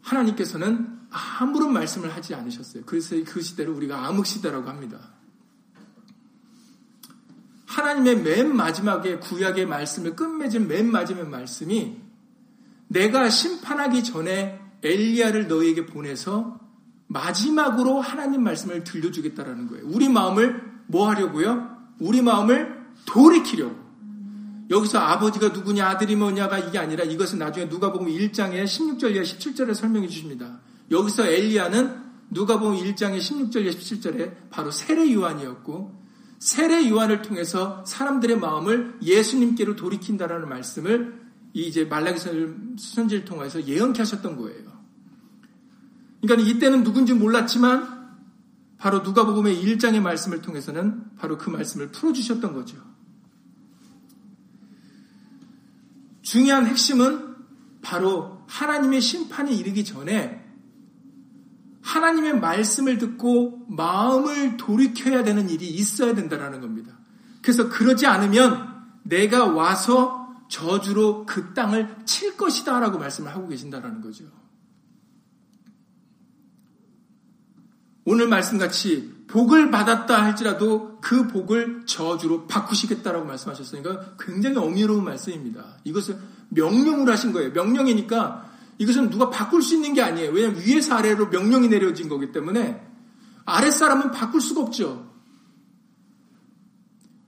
하나님께서는 0.00 0.98
아무런 1.10 1.72
말씀을 1.72 2.14
하지 2.14 2.34
않으셨어요. 2.34 2.84
그래서 2.86 3.16
그 3.26 3.42
시대를 3.42 3.72
우리가 3.74 4.06
암흑 4.06 4.26
시대라고 4.26 4.68
합니다. 4.68 5.12
하나님의 7.66 8.22
맨 8.22 8.56
마지막에 8.56 9.18
구약의 9.18 9.66
말씀을 9.66 10.16
끝맺은 10.16 10.66
맨 10.66 10.90
마지막 10.90 11.28
말씀이 11.28 12.07
내가 12.88 13.28
심판하기 13.28 14.04
전에 14.04 14.60
엘리야를 14.82 15.48
너희에게 15.48 15.86
보내서 15.86 16.58
마지막으로 17.06 18.00
하나님 18.00 18.42
말씀을 18.42 18.84
들려주겠다라는 18.84 19.68
거예요. 19.68 19.86
우리 19.86 20.08
마음을 20.08 20.62
뭐 20.86 21.08
하려고요? 21.08 21.76
우리 22.00 22.22
마음을 22.22 22.76
돌이키려고. 23.06 23.88
여기서 24.70 24.98
아버지가 24.98 25.48
누구냐, 25.48 25.86
아들이 25.86 26.14
뭐냐가 26.14 26.58
이게 26.58 26.78
아니라 26.78 27.04
이것은 27.04 27.38
나중에 27.38 27.68
누가 27.68 27.90
보면 27.92 28.12
1장에 28.12 28.64
16절 28.64 29.16
이 29.16 29.22
17절에 29.22 29.74
설명해 29.74 30.08
주십니다. 30.08 30.60
여기서 30.90 31.26
엘리야는 31.26 32.08
누가 32.30 32.58
보면 32.58 32.82
1장의 32.82 33.18
16절 33.18 33.64
이 33.64 33.70
17절에 33.70 34.50
바로 34.50 34.70
세례 34.70 35.10
요한이었고 35.12 35.96
세례 36.38 36.88
요한을 36.88 37.22
통해서 37.22 37.82
사람들의 37.86 38.38
마음을 38.38 38.98
예수님께로 39.02 39.76
돌이킨다라는 39.76 40.48
말씀을 40.48 41.27
이제 41.52 41.84
말라기 41.84 42.18
선지를 42.78 43.24
통해서 43.24 43.64
예언케 43.64 44.00
하셨던 44.00 44.36
거예요. 44.36 44.68
그러니까 46.20 46.48
이때는 46.48 46.84
누군지 46.84 47.14
몰랐지만 47.14 47.98
바로 48.78 49.00
누가복음의 49.00 49.64
1장의 49.64 50.00
말씀을 50.00 50.40
통해서는 50.40 51.16
바로 51.16 51.36
그 51.36 51.50
말씀을 51.50 51.90
풀어 51.90 52.12
주셨던 52.12 52.54
거죠. 52.54 52.76
중요한 56.22 56.66
핵심은 56.66 57.36
바로 57.82 58.42
하나님의 58.48 59.00
심판이 59.00 59.56
이르기 59.56 59.84
전에 59.84 60.44
하나님의 61.80 62.38
말씀을 62.38 62.98
듣고 62.98 63.64
마음을 63.68 64.56
돌이켜야 64.58 65.24
되는 65.24 65.48
일이 65.48 65.68
있어야 65.68 66.14
된다는 66.14 66.60
겁니다. 66.60 66.98
그래서 67.40 67.68
그러지 67.70 68.06
않으면 68.06 68.68
내가 69.04 69.46
와서 69.46 70.17
저주로 70.48 71.24
그 71.26 71.52
땅을 71.54 72.04
칠 72.04 72.36
것이다 72.36 72.80
라고 72.80 72.98
말씀을 72.98 73.34
하고 73.34 73.48
계신다라는 73.48 74.00
거죠. 74.00 74.24
오늘 78.04 78.26
말씀같이 78.26 79.26
복을 79.26 79.70
받았다 79.70 80.24
할지라도 80.24 80.98
그 81.02 81.28
복을 81.28 81.84
저주로 81.84 82.46
바꾸시겠다라고 82.46 83.26
말씀하셨으니까 83.26 84.16
굉장히 84.18 84.56
어미로운 84.56 85.04
말씀입니다. 85.04 85.76
이것을 85.84 86.18
명령을 86.48 87.12
하신 87.12 87.32
거예요. 87.32 87.52
명령이니까 87.52 88.50
이것은 88.78 89.10
누가 89.10 89.28
바꿀 89.28 89.60
수 89.60 89.74
있는 89.74 89.92
게 89.92 90.00
아니에요. 90.00 90.30
왜냐하면 90.32 90.62
위에서 90.62 90.94
아래로 90.94 91.28
명령이 91.28 91.68
내려진 91.68 92.08
거기 92.08 92.32
때문에 92.32 92.82
아랫사람은 93.44 94.12
바꿀 94.12 94.40
수가 94.40 94.62
없죠. 94.62 95.06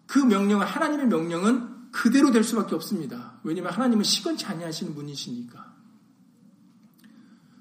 그 0.07 0.19
명령은 0.19 0.67
하나님의 0.67 1.09
명령은 1.09 1.70
그대로 1.91 2.31
될 2.31 2.45
수밖에 2.45 2.75
없습니다. 2.75 3.41
왜냐하면 3.43 3.73
하나님은 3.73 4.05
시건치 4.05 4.47
아니하시는 4.47 4.95
분이시니까. 4.95 5.75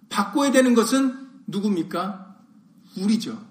바꿔야 0.10 0.52
되는 0.52 0.74
것은 0.74 1.30
누굽니까? 1.48 2.38
우리죠. 2.98 3.46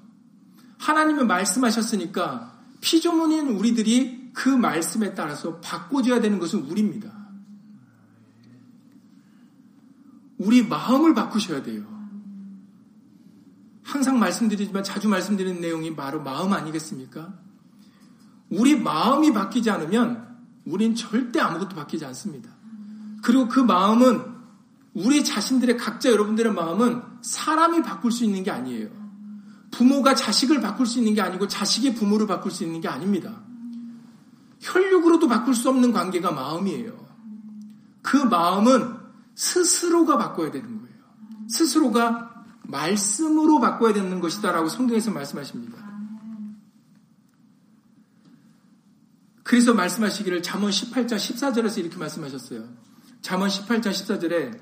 하나님은 0.78 1.26
말씀하셨으니까 1.26 2.58
피조문인 2.80 3.48
우리들이 3.48 4.30
그 4.32 4.48
말씀에 4.48 5.14
따라서 5.14 5.58
바꿔줘야 5.60 6.20
되는 6.20 6.38
것은 6.38 6.60
우리입니다. 6.60 7.12
우리 10.38 10.64
마음을 10.64 11.14
바꾸셔야 11.14 11.62
돼요. 11.62 11.84
항상 13.82 14.18
말씀드리지만 14.18 14.84
자주 14.84 15.08
말씀드리는 15.08 15.60
내용이 15.60 15.96
바로 15.96 16.22
마음 16.22 16.52
아니겠습니까? 16.52 17.34
우리 18.50 18.78
마음이 18.78 19.32
바뀌지 19.32 19.70
않으면 19.70 20.27
우린 20.68 20.94
절대 20.94 21.40
아무것도 21.40 21.74
바뀌지 21.74 22.04
않습니다. 22.06 22.50
그리고 23.22 23.48
그 23.48 23.60
마음은 23.60 24.22
우리 24.94 25.24
자신들의 25.24 25.76
각자 25.76 26.10
여러분들의 26.10 26.52
마음은 26.52 27.02
사람이 27.22 27.82
바꿀 27.82 28.12
수 28.12 28.24
있는 28.24 28.42
게 28.42 28.50
아니에요. 28.50 28.88
부모가 29.70 30.14
자식을 30.14 30.60
바꿀 30.60 30.86
수 30.86 30.98
있는 30.98 31.14
게 31.14 31.20
아니고 31.20 31.48
자식이 31.48 31.94
부모를 31.94 32.26
바꿀 32.26 32.50
수 32.50 32.64
있는 32.64 32.80
게 32.80 32.88
아닙니다. 32.88 33.42
혈육으로도 34.60 35.28
바꿀 35.28 35.54
수 35.54 35.68
없는 35.68 35.92
관계가 35.92 36.32
마음이에요. 36.32 36.92
그 38.02 38.16
마음은 38.16 38.96
스스로가 39.34 40.18
바꿔야 40.18 40.50
되는 40.50 40.78
거예요. 40.78 40.96
스스로가 41.48 42.44
말씀으로 42.64 43.60
바꿔야 43.60 43.92
되는 43.92 44.20
것이다라고 44.20 44.68
성경에서 44.68 45.12
말씀하십니다. 45.12 45.87
그래서 49.48 49.72
말씀하시기를 49.72 50.42
잠언 50.42 50.68
18장 50.68 51.16
14절에서 51.16 51.78
이렇게 51.78 51.96
말씀하셨어요. 51.96 52.64
잠언 53.22 53.48
18장 53.48 53.84
14절에 53.84 54.60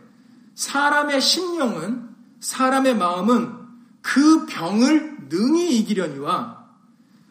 사람의 0.55 1.21
심령은 1.21 2.09
사람의 2.39 2.97
마음은 2.97 3.53
그 4.01 4.47
병을 4.47 5.27
능히 5.29 5.77
이기려니와 5.79 6.69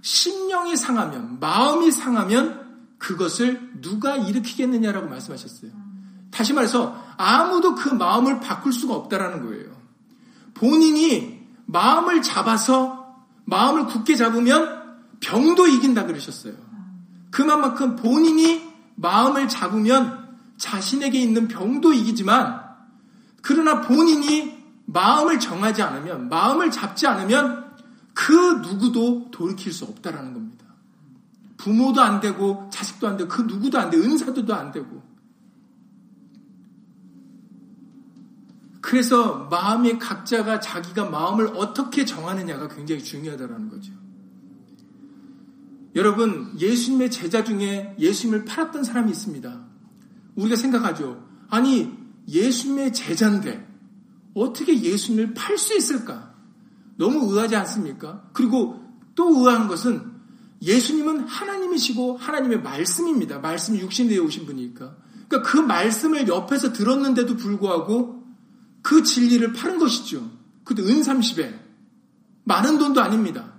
심령이 0.01 0.75
상하면 0.75 1.39
마음이 1.39 1.93
상하면 1.93 2.89
그것을 2.97 3.79
누가 3.79 4.17
일으키겠느냐라고 4.17 5.07
말씀하셨어요. 5.07 5.71
다시 6.31 6.51
말해서 6.51 7.01
아무도 7.15 7.75
그 7.75 7.87
마음을 7.87 8.41
바꿀 8.41 8.73
수가 8.73 8.95
없다라는 8.95 9.45
거예요. 9.45 9.71
본인이 10.55 11.41
마음을 11.67 12.21
잡아서 12.21 13.15
마음을 13.45 13.85
굳게 13.85 14.17
잡으면 14.17 14.97
병도 15.21 15.67
이긴다 15.67 16.05
그러셨어요. 16.05 16.74
그만큼 17.35 17.97
본인이 17.97 18.65
마음을 18.95 19.49
잡으면 19.49 20.37
자신에게 20.55 21.19
있는 21.19 21.49
병도 21.49 21.91
이기지만 21.91 22.63
그러나 23.41 23.81
본인이 23.81 24.63
마음을 24.85 25.37
정하지 25.37 25.81
않으면 25.81 26.29
마음을 26.29 26.71
잡지 26.71 27.07
않으면 27.07 27.75
그 28.13 28.31
누구도 28.31 29.31
돌이킬 29.31 29.73
수 29.73 29.83
없다라는 29.83 30.33
겁니다. 30.33 30.65
부모도 31.57 32.01
안 32.01 32.21
되고 32.21 32.69
자식도 32.71 33.05
안 33.05 33.17
되고 33.17 33.27
그 33.27 33.41
누구도 33.41 33.79
안 33.79 33.89
되고 33.89 34.01
은사도도 34.01 34.55
안 34.55 34.71
되고 34.71 35.03
그래서 38.79 39.49
마음의 39.51 39.99
각자가 39.99 40.61
자기가 40.61 41.09
마음을 41.09 41.47
어떻게 41.57 42.05
정하느냐가 42.05 42.69
굉장히 42.69 43.03
중요하다는 43.03 43.67
거죠. 43.71 44.04
여러분, 45.95 46.53
예수님의 46.59 47.09
제자 47.09 47.43
중에 47.43 47.95
예수님을 47.97 48.45
팔았던 48.45 48.83
사람이 48.83 49.09
있습니다. 49.11 49.65
우리가 50.35 50.55
생각하죠. 50.57 51.25
아니, 51.49 51.93
예수님의 52.27 52.93
제자인데 52.93 53.65
어떻게 54.33 54.81
예수님을 54.81 55.33
팔 55.33 55.57
수 55.57 55.75
있을까? 55.75 56.33
너무 56.97 57.31
의아하지 57.31 57.55
않습니까? 57.55 58.29
그리고 58.33 58.83
또 59.15 59.39
의아한 59.39 59.67
것은 59.67 60.11
예수님은 60.61 61.21
하나님이시고 61.21 62.17
하나님의 62.17 62.61
말씀입니다. 62.61 63.39
말씀이 63.39 63.79
육신되어 63.79 64.21
오신 64.23 64.45
분이니까. 64.45 64.97
그러니까 65.27 65.49
그 65.49 65.57
말씀을 65.57 66.27
옆에서 66.27 66.73
들었는데도 66.73 67.37
불구하고 67.37 68.23
그 68.81 69.03
진리를 69.03 69.53
파는 69.53 69.79
것이죠. 69.79 70.29
그것도 70.63 70.87
은 70.87 71.01
30에. 71.01 71.59
많은 72.43 72.77
돈도 72.77 73.01
아닙니다. 73.01 73.54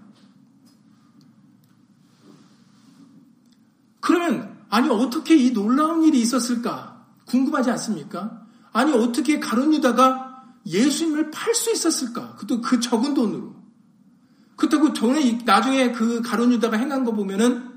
그러면, 4.06 4.56
아니, 4.68 4.88
어떻게 4.88 5.34
이 5.34 5.52
놀라운 5.52 6.04
일이 6.04 6.20
있었을까? 6.20 7.04
궁금하지 7.24 7.72
않습니까? 7.72 8.46
아니, 8.72 8.92
어떻게 8.92 9.40
가론유다가 9.40 10.44
예수님을 10.64 11.32
팔 11.32 11.52
수 11.56 11.72
있었을까? 11.72 12.36
그것도 12.36 12.60
그 12.60 12.78
적은 12.78 13.14
돈으로. 13.14 13.56
그렇다고 14.54 14.92
돈에, 14.92 15.40
나중에 15.44 15.90
그 15.90 16.22
가론유다가 16.22 16.76
행한 16.76 17.02
거 17.02 17.14
보면은 17.14 17.68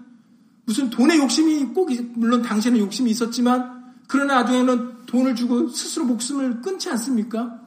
무슨 0.66 0.92
돈에 0.92 1.18
욕심이 1.18 1.66
꼭, 1.74 1.90
물론 2.14 2.44
당시에는 2.44 2.80
욕심이 2.80 3.10
있었지만, 3.10 3.96
그러나 4.08 4.44
나중에는 4.44 5.08
돈을 5.08 5.36
주고 5.36 5.70
스스로 5.70 6.06
목숨을 6.06 6.62
끊지 6.62 6.92
않습니까? 6.92 7.60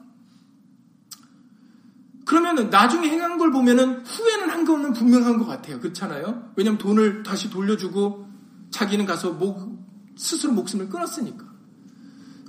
그러면 2.25 2.69
나중에 2.69 3.09
행한 3.09 3.37
걸 3.37 3.51
보면은 3.51 4.05
후회는 4.05 4.49
한 4.49 4.63
거는 4.63 4.93
분명한 4.93 5.37
것 5.37 5.47
같아요. 5.47 5.81
그렇잖아요? 5.81 6.53
왜냐면 6.55 6.77
돈을 6.77 7.23
다시 7.23 7.49
돌려주고 7.49 8.31
자기는 8.73 9.05
가서 9.05 9.31
목, 9.31 9.79
스스로 10.17 10.51
목숨을 10.53 10.89
끊었으니까. 10.89 11.45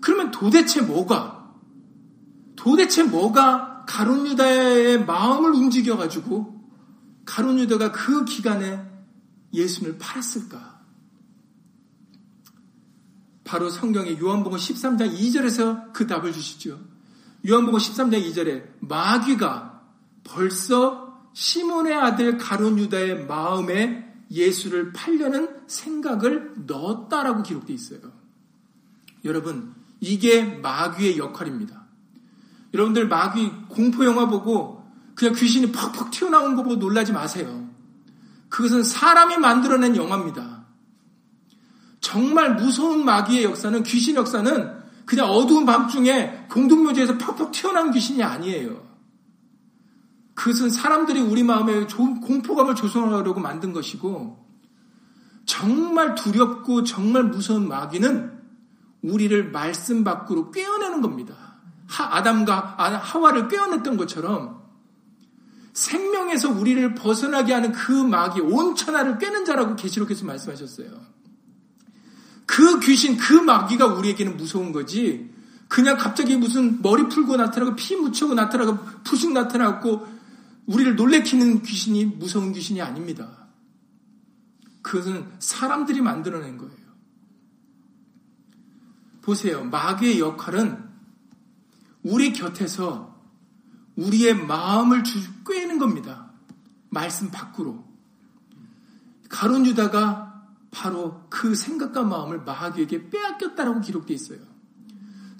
그러면 0.01 0.31
도대체 0.31 0.81
뭐가, 0.81 1.55
도대체 2.57 3.03
뭐가 3.05 3.85
가론유다의 3.87 5.05
마음을 5.05 5.51
움직여가지고 5.51 6.65
가론유다가 7.27 7.93
그 7.93 8.25
기간에 8.25 8.83
예수님을 9.53 9.99
팔았을까? 9.99 10.81
바로 13.45 13.69
성경의 13.69 14.19
요한복음 14.19 14.57
13장 14.57 15.15
2절에서 15.15 15.93
그 15.93 16.07
답을 16.07 16.33
주시죠. 16.33 16.81
요한복음 17.47 17.79
13장 17.79 18.25
2절에 18.31 18.65
마귀가 18.81 19.83
벌써 20.25 21.29
시몬의 21.35 21.93
아들 21.95 22.39
가론 22.39 22.79
유다의 22.79 23.27
마음에 23.27 24.14
예수를 24.31 24.93
팔려는 24.93 25.49
생각을 25.67 26.55
넣었다라고 26.67 27.43
기록되어 27.43 27.75
있어요. 27.75 28.01
여러분, 29.25 29.75
이게 30.01 30.43
마귀의 30.43 31.19
역할입니다. 31.19 31.85
여러분들 32.75 33.09
마귀 33.09 33.51
공포 33.69 34.05
영화 34.05 34.27
보고 34.27 34.85
그냥 35.15 35.35
귀신이 35.35 35.71
퍽퍽 35.73 36.11
튀어나온 36.11 36.57
거 36.57 36.63
보고 36.63 36.77
놀라지 36.77 37.13
마세요. 37.13 37.69
그것은 38.49 38.83
사람이 38.83 39.39
만들어낸 39.39 39.97
영화입니다. 39.97 40.65
정말 42.01 42.55
무서운 42.57 43.05
마귀의 43.05 43.45
역사는 43.45 43.83
귀신 43.85 44.17
역사는 44.17 44.85
그냥 45.07 45.27
어두운 45.27 45.65
밤중에 45.65 46.47
공동묘지에서 46.51 47.19
퍽퍽 47.19 47.53
튀어나온 47.53 47.91
귀신이 47.93 48.23
아니에요. 48.23 48.94
그것은 50.35 50.71
사람들이 50.71 51.21
우리 51.21 51.43
마음에 51.43 51.87
공포감을 51.87 52.75
조성하려고 52.75 53.41
만든 53.41 53.73
것이고 53.73 54.45
정말 55.47 56.15
두렵고 56.15 56.85
정말 56.85 57.25
무서운 57.25 57.69
마귀는 57.69 58.33
우리를 59.03 59.51
말씀 59.53 60.03
밖으로 60.03 60.51
꿰어내는 60.51 61.03
겁니다. 61.03 61.35
하, 61.87 62.17
아담과 62.17 62.77
하와를 63.03 63.49
꿰어냈던 63.49 63.97
것처럼 63.97 64.63
생명에서 65.75 66.51
우리를 66.51 66.95
벗어나게 66.95 67.53
하는 67.53 67.73
그 67.73 67.93
마귀 67.93 68.41
온 68.41 68.75
천하를 68.75 69.19
꿰는 69.19 69.45
자라고 69.45 69.77
계시록에서 69.77 70.25
말씀하셨어요. 70.25 70.89
그 72.47 72.81
귀신 72.81 73.17
그 73.17 73.35
마귀가 73.35 73.87
우리에게는 73.87 74.37
무서운 74.37 74.73
거지. 74.73 75.31
그냥 75.69 75.97
갑자기 75.97 76.37
무슨 76.37 76.81
머리 76.83 77.09
풀고 77.09 77.37
나타나고 77.37 77.75
피 77.75 77.97
묻히고 77.97 78.35
나타나고 78.35 78.79
푸식 79.03 79.33
나타나고 79.33 80.14
우리를 80.67 80.97
놀래키는 80.97 81.63
귀신이 81.63 82.05
무서운 82.07 82.53
귀신이 82.53 82.81
아닙니다. 82.81 83.47
그것은 84.83 85.31
사람들이 85.39 86.01
만들어낸 86.01 86.57
거예요. 86.59 86.85
보세요. 89.23 89.65
마귀의 89.65 90.21
역할은 90.21 90.85
우리 92.03 92.33
곁에서 92.33 93.15
우리의 93.97 94.35
마음을 94.35 95.03
꿰는 95.47 95.79
겁니다. 95.79 96.31
말씀 96.91 97.31
밖으로. 97.31 97.85
가론 99.29 99.67
유다가 99.67 100.45
바로 100.71 101.25
그 101.31 101.55
생각과 101.55 102.03
마음을 102.03 102.43
마귀에게 102.43 103.09
빼앗겼다라고 103.09 103.81
기록되어 103.81 104.15
있어요. 104.15 104.39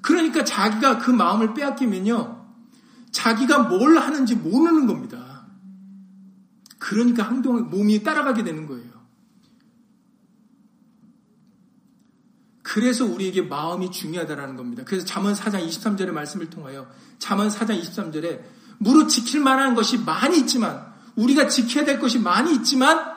그러니까 0.03 0.45
자기가 0.45 0.99
그 0.99 1.11
마음을 1.11 1.55
빼앗기면요. 1.55 2.44
자기가 3.15 3.69
뭘 3.69 3.97
하는지 3.97 4.35
모르는 4.35 4.87
겁니다. 4.87 5.47
그러니까 6.79 7.27
행동, 7.31 7.71
몸이 7.71 8.03
따라가게 8.03 8.43
되는 8.43 8.67
거예요. 8.67 8.93
그래서 12.61 13.05
우리에게 13.05 13.43
마음이 13.43 13.93
중요하다라는 13.93 14.57
겁니다. 14.57 14.83
그래서 14.85 15.07
잠언 15.07 15.33
4장 15.33 15.65
23절의 15.67 16.11
말씀을 16.11 16.51
통하여 16.51 16.89
잠언 17.21 17.49
4장 17.49 17.81
23절에 17.81 18.43
무릇 18.79 19.09
지킬 19.09 19.41
만한 19.41 19.77
것이 19.77 19.97
많이 19.99 20.39
있지만 20.41 20.85
우리가 21.15 21.47
지켜야 21.47 21.85
될 21.85 22.01
것이 22.01 22.19
많이 22.19 22.53
있지만 22.57 23.15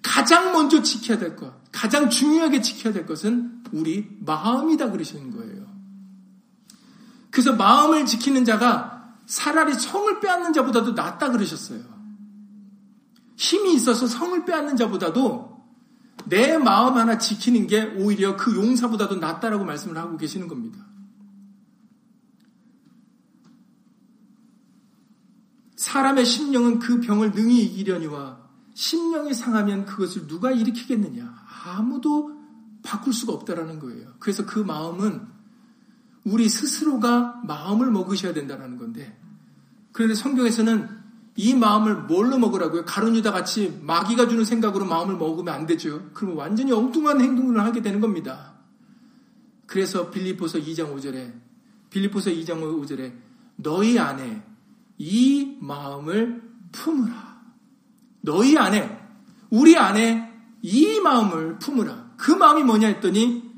가장 0.00 0.52
먼저 0.52 0.80
지켜야 0.80 1.18
될 1.18 1.34
것, 1.34 1.52
가장 1.72 2.08
중요하게 2.08 2.60
지켜야 2.60 2.92
될 2.92 3.04
것은 3.04 3.64
우리 3.72 4.16
마음이다 4.20 4.92
그러시는 4.92 5.32
거예요. 5.32 5.66
그래서 7.30 7.54
마음을 7.54 8.06
지키는 8.06 8.44
자가 8.44 8.97
차라리 9.28 9.74
성을 9.74 10.20
빼앗는 10.20 10.54
자보다도 10.54 10.92
낫다 10.92 11.30
그러셨어요. 11.30 11.82
힘이 13.36 13.74
있어서 13.74 14.06
성을 14.06 14.44
빼앗는 14.44 14.76
자보다도 14.76 15.58
내 16.24 16.56
마음 16.56 16.96
하나 16.96 17.18
지키는 17.18 17.66
게 17.66 17.84
오히려 17.84 18.36
그 18.36 18.56
용사보다도 18.56 19.16
낫다라고 19.16 19.64
말씀을 19.64 19.98
하고 19.98 20.16
계시는 20.16 20.48
겁니다. 20.48 20.84
사람의 25.76 26.24
심령은 26.24 26.78
그 26.78 27.00
병을 27.00 27.32
능히 27.32 27.62
이기려니와 27.64 28.48
심령이 28.74 29.34
상하면 29.34 29.84
그것을 29.84 30.26
누가 30.26 30.50
일으키겠느냐? 30.50 31.46
아무도 31.64 32.32
바꿀 32.82 33.12
수가 33.12 33.34
없다라는 33.34 33.78
거예요. 33.78 34.14
그래서 34.18 34.46
그 34.46 34.58
마음은 34.58 35.37
우리 36.30 36.48
스스로가 36.48 37.40
마음을 37.44 37.90
먹으셔야 37.90 38.32
된다는 38.34 38.76
건데, 38.76 39.18
그런데 39.92 40.14
성경에서는 40.14 40.88
이 41.36 41.54
마음을 41.54 41.94
뭘로 42.02 42.38
먹으라고요? 42.38 42.84
가론유다 42.84 43.30
같이 43.32 43.78
마귀가 43.82 44.28
주는 44.28 44.44
생각으로 44.44 44.84
마음을 44.84 45.16
먹으면 45.16 45.54
안 45.54 45.66
되죠. 45.66 46.10
그러면 46.12 46.36
완전히 46.36 46.72
엉뚱한 46.72 47.20
행동을 47.20 47.60
하게 47.60 47.80
되는 47.80 48.00
겁니다. 48.00 48.54
그래서 49.66 50.10
빌리포서 50.10 50.58
2장 50.58 50.94
5절에 50.94 51.32
빌리포서 51.90 52.30
2장 52.30 52.60
5절에 52.62 53.12
너희 53.56 53.98
안에 53.98 54.42
이 54.98 55.56
마음을 55.60 56.42
품으라. 56.72 57.38
너희 58.20 58.58
안에 58.58 58.98
우리 59.50 59.76
안에 59.76 60.32
이 60.62 61.00
마음을 61.00 61.58
품으라. 61.58 62.14
그 62.16 62.32
마음이 62.32 62.64
뭐냐 62.64 62.88
했더니 62.88 63.48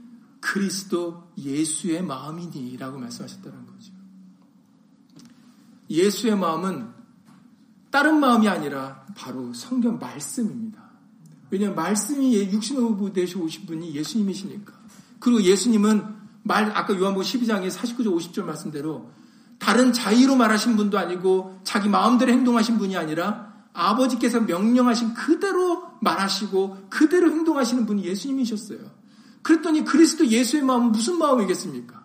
그리스도 0.41 1.30
예수의 1.41 2.03
마음이니 2.03 2.77
라고 2.77 2.99
말씀하셨다는 2.99 3.67
거죠. 3.67 3.93
예수의 5.89 6.37
마음은 6.37 6.89
다른 7.91 8.21
마음이 8.21 8.49
아니라 8.49 9.05
바로 9.17 9.53
성경 9.53 9.99
말씀입니다. 9.99 10.91
왜냐하면 11.51 11.77
말씀이 11.77 12.37
육신으로 12.53 13.13
되시고 13.13 13.45
오신 13.45 13.67
분이 13.67 13.95
예수님이시니까. 13.95 14.73
그리고 15.19 15.43
예수님은 15.43 16.21
말, 16.43 16.71
아까 16.77 16.97
요한복음 16.97 17.23
12장에 17.23 17.71
49절 17.71 18.07
50절 18.07 18.45
말씀대로 18.45 19.11
다른 19.59 19.93
자의로 19.93 20.37
말하신 20.37 20.77
분도 20.77 20.99
아니고 20.99 21.61
자기 21.65 21.89
마음대로 21.89 22.33
행동하신 22.33 22.79
분이 22.79 22.97
아니라 22.97 23.51
아버지께서 23.73 24.41
명령하신 24.41 25.15
그대로 25.15 25.83
말하시고 26.01 26.87
그대로 26.89 27.31
행동하시는 27.31 27.85
분이 27.87 28.05
예수님이셨어요. 28.05 29.00
그랬더니 29.43 29.85
그리스도 29.85 30.27
예수의 30.27 30.63
마음은 30.63 30.93
무슨 30.93 31.19
마음이겠습니까? 31.19 32.01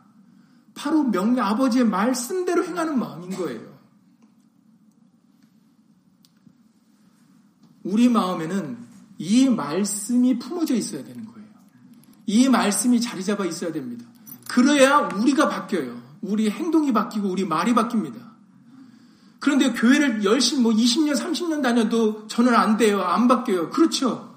바로 0.74 1.04
명령, 1.04 1.45
아버지의 1.45 1.86
말씀대로 1.86 2.65
행하는 2.65 3.00
마음인 3.00 3.32
거예요. 3.32 3.76
우리 7.84 8.10
마음에는 8.10 8.78
이 9.17 9.50
말씀이 9.50 10.39
품어져 10.39 10.76
있어야 10.76 11.04
되는 11.04 11.26
거예요. 11.26 11.48
이 12.26 12.50
말씀이 12.50 13.00
자리 13.00 13.24
잡아 13.24 13.45
있어야 13.45 13.71
됩니다. 13.71 14.06
그래야 14.50 15.00
우리가 15.00 15.48
바뀌어요. 15.48 16.02
우리 16.21 16.50
행동이 16.50 16.91
바뀌고 16.91 17.30
우리 17.30 17.45
말이 17.45 17.74
바뀝니다. 17.74 18.36
그런데 19.39 19.71
교회를 19.74 20.24
열심히 20.24 20.63
뭐 20.63 20.71
20년, 20.71 21.15
30년 21.15 21.62
다녀도 21.62 22.26
저는 22.28 22.56
안 22.56 22.78
돼요. 22.78 23.02
안 23.02 23.28
바뀌어요. 23.28 23.69
그렇죠. 23.69 24.34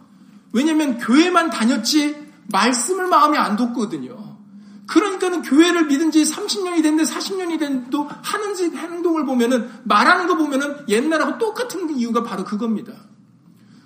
왜냐면 0.52 0.98
교회만 0.98 1.50
다녔지 1.50 2.27
말씀을 2.48 3.06
마음에 3.06 3.38
안 3.38 3.56
뒀거든요. 3.56 4.36
그러니까는 4.86 5.42
교회를 5.42 5.86
믿은 5.86 6.10
지 6.10 6.22
30년이 6.22 6.82
됐는데 6.82 7.04
40년이 7.04 7.58
됐는데도 7.58 8.08
하는 8.22 8.74
행동을 8.74 9.26
보면은 9.26 9.70
말하는 9.84 10.26
거 10.26 10.36
보면은 10.36 10.88
옛날하고 10.88 11.38
똑같은 11.38 11.94
이유가 11.96 12.22
바로 12.22 12.44
그겁니다. 12.44 12.92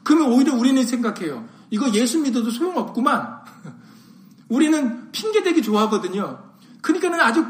그러면 0.04 0.32
오히려 0.32 0.54
우리는 0.54 0.82
생각해요. 0.84 1.46
이거 1.70 1.92
예수 1.92 2.20
믿어도 2.20 2.50
소용없구만. 2.50 3.40
우리는 4.48 5.10
핑계대기 5.10 5.62
좋아하거든요. 5.62 6.38
그러니까는 6.82 7.20
아주 7.20 7.46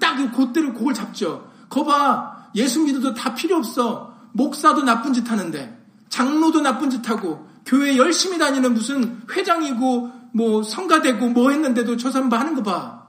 딱 0.00 0.16
그대로 0.34 0.72
그걸 0.72 0.94
잡죠. 0.94 1.50
거봐. 1.68 2.50
예수 2.54 2.80
믿어도 2.80 3.14
다 3.14 3.34
필요 3.34 3.56
없어. 3.56 4.14
목사도 4.32 4.82
나쁜 4.82 5.12
짓 5.12 5.30
하는데, 5.30 5.78
장로도 6.08 6.60
나쁜 6.60 6.90
짓 6.90 7.08
하고, 7.08 7.48
교회 7.66 7.96
열심히 7.96 8.38
다니는 8.38 8.74
무슨 8.74 9.20
회장이고, 9.30 10.25
뭐 10.36 10.62
성가되고 10.62 11.30
뭐 11.30 11.48
했는데도 11.50 11.96
저 11.96 12.10
사람 12.10 12.28
뭐 12.28 12.38
하는 12.38 12.54
거 12.54 12.62
봐. 12.62 13.06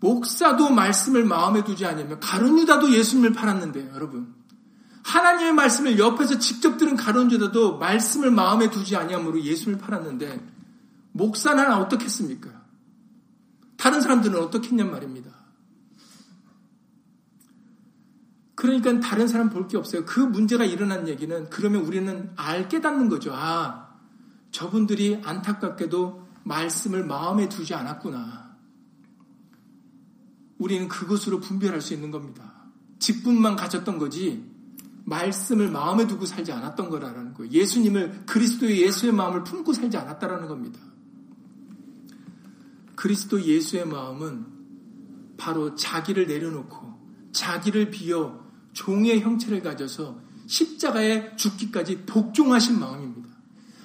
목사도 0.00 0.70
말씀을 0.70 1.24
마음에 1.24 1.62
두지 1.64 1.84
않으면 1.84 2.18
가룟유다도 2.18 2.90
예수님을 2.90 3.34
팔았는데 3.34 3.90
여러분. 3.94 4.34
하나님의 5.04 5.52
말씀을 5.52 5.98
옆에서 5.98 6.38
직접 6.38 6.78
들은 6.78 6.96
가론주다도 6.96 7.76
말씀을 7.76 8.30
마음에 8.30 8.70
두지 8.70 8.96
아니함으로 8.96 9.42
예수를 9.42 9.76
팔았는데 9.76 10.42
목사는 11.12 11.70
어떻겠습니까? 11.70 12.48
다른 13.76 14.00
사람들은 14.00 14.40
어떻겠냔 14.40 14.90
말입니다. 14.90 15.30
그러니까 18.54 18.98
다른 19.00 19.28
사람 19.28 19.50
볼 19.50 19.68
게 19.68 19.76
없어요. 19.76 20.06
그 20.06 20.20
문제가 20.20 20.64
일어난 20.64 21.06
얘기는 21.06 21.50
그러면 21.50 21.82
우리는 21.82 22.30
알 22.36 22.68
깨닫는 22.70 23.10
거죠. 23.10 23.34
아, 23.34 23.83
저분들이 24.54 25.20
안타깝게도 25.24 26.28
말씀을 26.44 27.04
마음에 27.04 27.48
두지 27.48 27.74
않았구나. 27.74 28.56
우리는 30.58 30.86
그것으로 30.86 31.40
분별할 31.40 31.80
수 31.80 31.92
있는 31.92 32.12
겁니다. 32.12 32.70
직분만 33.00 33.56
가졌던 33.56 33.98
거지 33.98 34.48
말씀을 35.06 35.72
마음에 35.72 36.06
두고 36.06 36.24
살지 36.24 36.52
않았던 36.52 36.88
거라는 36.88 37.34
거예요. 37.34 37.50
예수님을 37.50 38.26
그리스도의 38.26 38.80
예수의 38.82 39.12
마음을 39.12 39.42
품고 39.42 39.72
살지 39.72 39.96
않았다라는 39.96 40.46
겁니다. 40.46 40.78
그리스도 42.94 43.42
예수의 43.42 43.88
마음은 43.88 44.46
바로 45.36 45.74
자기를 45.74 46.28
내려놓고 46.28 46.94
자기를 47.32 47.90
비어 47.90 48.40
종의 48.72 49.20
형체를 49.20 49.62
가져서 49.62 50.20
십자가에 50.46 51.34
죽기까지 51.34 52.06
복종하신 52.06 52.78
마음입니다. 52.78 53.33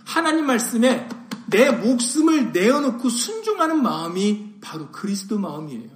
하나님 0.10 0.48
말씀에 0.48 1.08
내 1.52 1.70
목숨을 1.70 2.52
내어놓고 2.52 3.10
순종하는 3.10 3.84
마음이 3.84 4.56
바로 4.60 4.92
그리스도 4.92 5.38
마음이에요. 5.38 5.92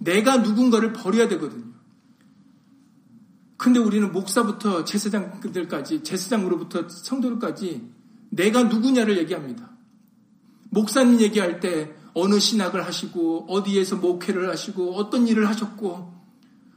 내가 0.00 0.36
누군가를 0.36 0.92
버려야 0.92 1.26
되거든요. 1.30 1.64
근데 3.56 3.80
우리는 3.80 4.12
목사부터 4.12 4.84
제사장들까지, 4.84 6.04
제사장으로부터 6.04 6.88
성도들까지 6.88 7.90
내가 8.30 8.62
누구냐를 8.62 9.18
얘기합니다. 9.18 9.68
목사님 10.70 11.20
얘기할 11.20 11.58
때 11.58 11.92
어느 12.14 12.38
신학을 12.38 12.86
하시고, 12.86 13.46
어디에서 13.48 13.96
목회를 13.96 14.48
하시고, 14.48 14.94
어떤 14.94 15.26
일을 15.26 15.48
하셨고, 15.48 16.14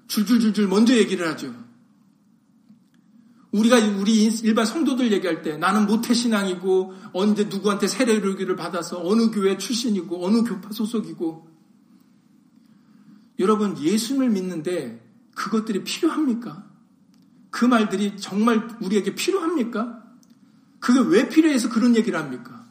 줄줄줄줄 0.08 0.68
먼저 0.68 0.96
얘기를 0.96 1.28
하죠. 1.28 1.54
우리가 3.52 3.78
우리 4.00 4.24
일반 4.44 4.66
성도들 4.66 5.12
얘기할 5.12 5.42
때 5.42 5.58
나는 5.58 5.86
모태 5.86 6.14
신앙이고 6.14 6.94
언제 7.14 7.46
누구한테 7.46 7.88
세례를 7.88 8.56
받아서 8.56 9.02
어느 9.04 9.30
교회 9.30 9.58
출신이고 9.58 10.26
어느 10.26 10.44
교파 10.44 10.72
소속이고 10.72 11.48
여러분 13.40 13.78
예수님을 13.78 14.30
믿는데 14.30 15.06
그것들이 15.36 15.84
필요합니까? 15.84 16.66
그 17.50 17.66
말들이 17.66 18.16
정말 18.18 18.70
우리에게 18.82 19.16
필요합니까? 19.16 20.02
그게 20.80 21.00
왜 21.00 21.28
필요해서 21.28 21.70
그런 21.70 21.96
얘기를 21.96 22.18
합니까? 22.18 22.66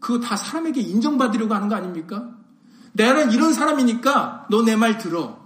그거 0.00 0.20
다 0.20 0.36
사람에게 0.36 0.80
인정받으려고 0.80 1.54
하는 1.54 1.68
거 1.68 1.74
아닙니까? 1.74 2.36
나는 2.92 3.32
이런 3.32 3.52
사람이니까 3.52 4.46
너 4.50 4.62
내 4.62 4.76
말 4.76 4.96
들어. 4.96 5.44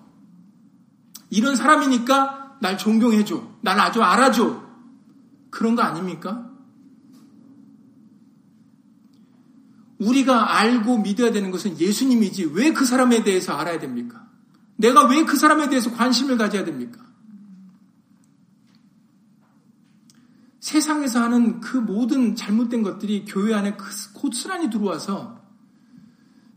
이런 1.30 1.56
사람이니까 1.56 2.39
날 2.61 2.79
존경해줘. 2.79 3.42
날 3.62 3.81
아주 3.81 4.03
알아줘. 4.03 4.62
그런 5.51 5.75
거 5.75 5.83
아닙니까? 5.83 6.49
우리가 9.99 10.59
알고 10.59 10.99
믿어야 10.99 11.31
되는 11.33 11.51
것은 11.51 11.79
예수님이지 11.79 12.51
왜 12.55 12.73
그 12.73 12.87
사람에 12.87 13.23
대해서 13.23 13.55
알아야 13.55 13.79
됩니까? 13.79 14.27
내가 14.77 15.07
왜 15.07 15.25
그 15.25 15.37
사람에 15.37 15.68
대해서 15.68 15.90
관심을 15.92 16.38
가져야 16.38 16.64
됩니까? 16.64 17.05
세상에서 20.61 21.23
하는 21.23 21.61
그 21.61 21.77
모든 21.77 22.37
잘못된 22.37 22.83
것들이 22.83 23.25
교회 23.27 23.55
안에 23.55 23.77
고스란히 24.14 24.70
들어와서 24.70 25.40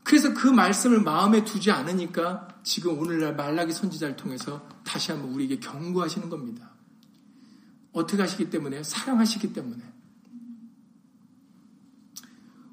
그래서 0.04 0.34
그 0.34 0.48
말씀을 0.48 1.02
마음에 1.02 1.44
두지 1.44 1.72
않으니까 1.72 2.50
지금 2.64 3.00
오늘날 3.00 3.36
말라기 3.36 3.72
선지자를 3.74 4.16
통해서 4.18 4.68
다시 4.84 5.12
한번 5.12 5.32
우리에게 5.32 5.60
경고하시는 5.60 6.30
겁니다. 6.30 6.72
어떻게 7.92 8.22
하시기 8.22 8.50
때문에? 8.50 8.84
사랑하시기 8.84 9.54
때문에. 9.54 9.84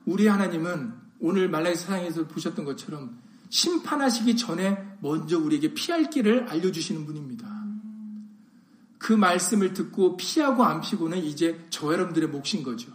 우리 0.07 0.27
하나님은 0.27 0.95
오늘 1.21 1.49
말라기 1.49 1.77
사상에서 1.77 2.27
보셨던 2.27 2.65
것처럼 2.65 3.19
심판하시기 3.51 4.37
전에 4.37 4.97
먼저 5.01 5.39
우리에게 5.39 5.75
피할 5.75 6.09
길을 6.09 6.49
알려주시는 6.49 7.05
분입니다. 7.07 7.49
그 8.99 9.13
말씀을 9.13 9.73
듣고 9.73 10.17
피하고 10.17 10.65
안 10.65 10.81
피고는 10.81 11.19
이제 11.25 11.67
저 11.71 11.93
여러분들의 11.93 12.29
몫인 12.29 12.63
거죠. 12.63 12.93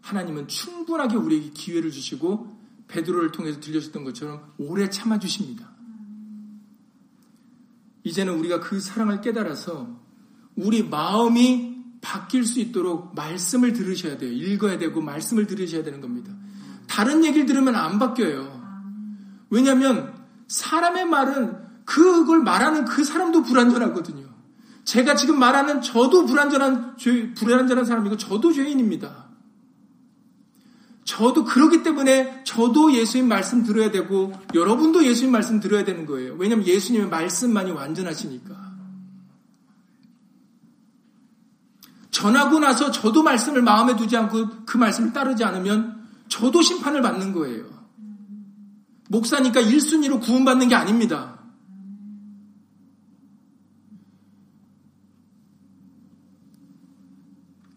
하나님은 0.00 0.48
충분하게 0.48 1.16
우리에게 1.16 1.50
기회를 1.50 1.90
주시고 1.90 2.56
베드로를 2.88 3.32
통해서 3.32 3.60
들려줬던 3.60 4.04
것처럼 4.04 4.54
오래 4.58 4.88
참아 4.88 5.18
주십니다. 5.18 5.77
이제는 8.08 8.38
우리가 8.38 8.60
그 8.60 8.80
사랑을 8.80 9.20
깨달아서 9.20 9.86
우리 10.56 10.82
마음이 10.82 11.76
바뀔 12.00 12.44
수 12.44 12.58
있도록 12.58 13.14
말씀을 13.14 13.74
들으셔야 13.74 14.16
돼요. 14.16 14.32
읽어야 14.32 14.78
되고 14.78 15.02
말씀을 15.02 15.46
들으셔야 15.46 15.82
되는 15.84 16.00
겁니다. 16.00 16.32
다른 16.86 17.22
얘기를 17.22 17.44
들으면 17.44 17.76
안 17.76 17.98
바뀌어요. 17.98 18.58
왜냐하면 19.50 20.14
사람의 20.46 21.04
말은 21.04 21.56
그걸 21.84 22.40
말하는 22.42 22.86
그 22.86 23.04
사람도 23.04 23.42
불완전하거든요. 23.42 24.26
제가 24.84 25.14
지금 25.14 25.38
말하는 25.38 25.82
저도 25.82 26.24
불완전한 26.24 26.96
죄, 26.96 27.34
불완전한 27.34 27.84
사람이고 27.84 28.16
저도 28.16 28.54
죄인입니다. 28.54 29.27
저도 31.08 31.44
그러기 31.46 31.82
때문에 31.82 32.44
저도 32.44 32.92
예수님 32.92 33.28
말씀 33.28 33.64
들어야 33.64 33.90
되고 33.90 34.30
여러분도 34.52 35.06
예수님 35.06 35.32
말씀 35.32 35.58
들어야 35.58 35.82
되는 35.82 36.04
거예요. 36.04 36.34
왜냐하면 36.34 36.66
예수님의 36.66 37.08
말씀만이 37.08 37.70
완전하시니까. 37.70 38.54
전하고 42.10 42.58
나서 42.58 42.90
저도 42.90 43.22
말씀을 43.22 43.62
마음에 43.62 43.96
두지 43.96 44.18
않고 44.18 44.66
그 44.66 44.76
말씀을 44.76 45.14
따르지 45.14 45.44
않으면 45.44 46.06
저도 46.28 46.60
심판을 46.60 47.00
받는 47.00 47.32
거예요. 47.32 47.64
목사니까 49.08 49.62
1순위로 49.62 50.20
구원받는 50.20 50.68
게 50.68 50.74
아닙니다. 50.74 51.37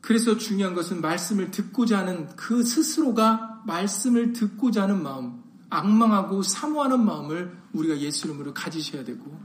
그래서 0.01 0.37
중요한 0.37 0.73
것은 0.73 0.99
말씀을 0.99 1.51
듣고자 1.51 1.99
하는 1.99 2.27
그 2.35 2.63
스스로가 2.63 3.61
말씀을 3.65 4.33
듣고자 4.33 4.83
하는 4.83 5.03
마음, 5.03 5.41
악망하고 5.69 6.41
사모하는 6.41 7.05
마음을 7.05 7.55
우리가 7.73 7.99
예수 7.99 8.27
이름으로 8.27 8.53
가지셔야 8.53 9.03
되고, 9.03 9.39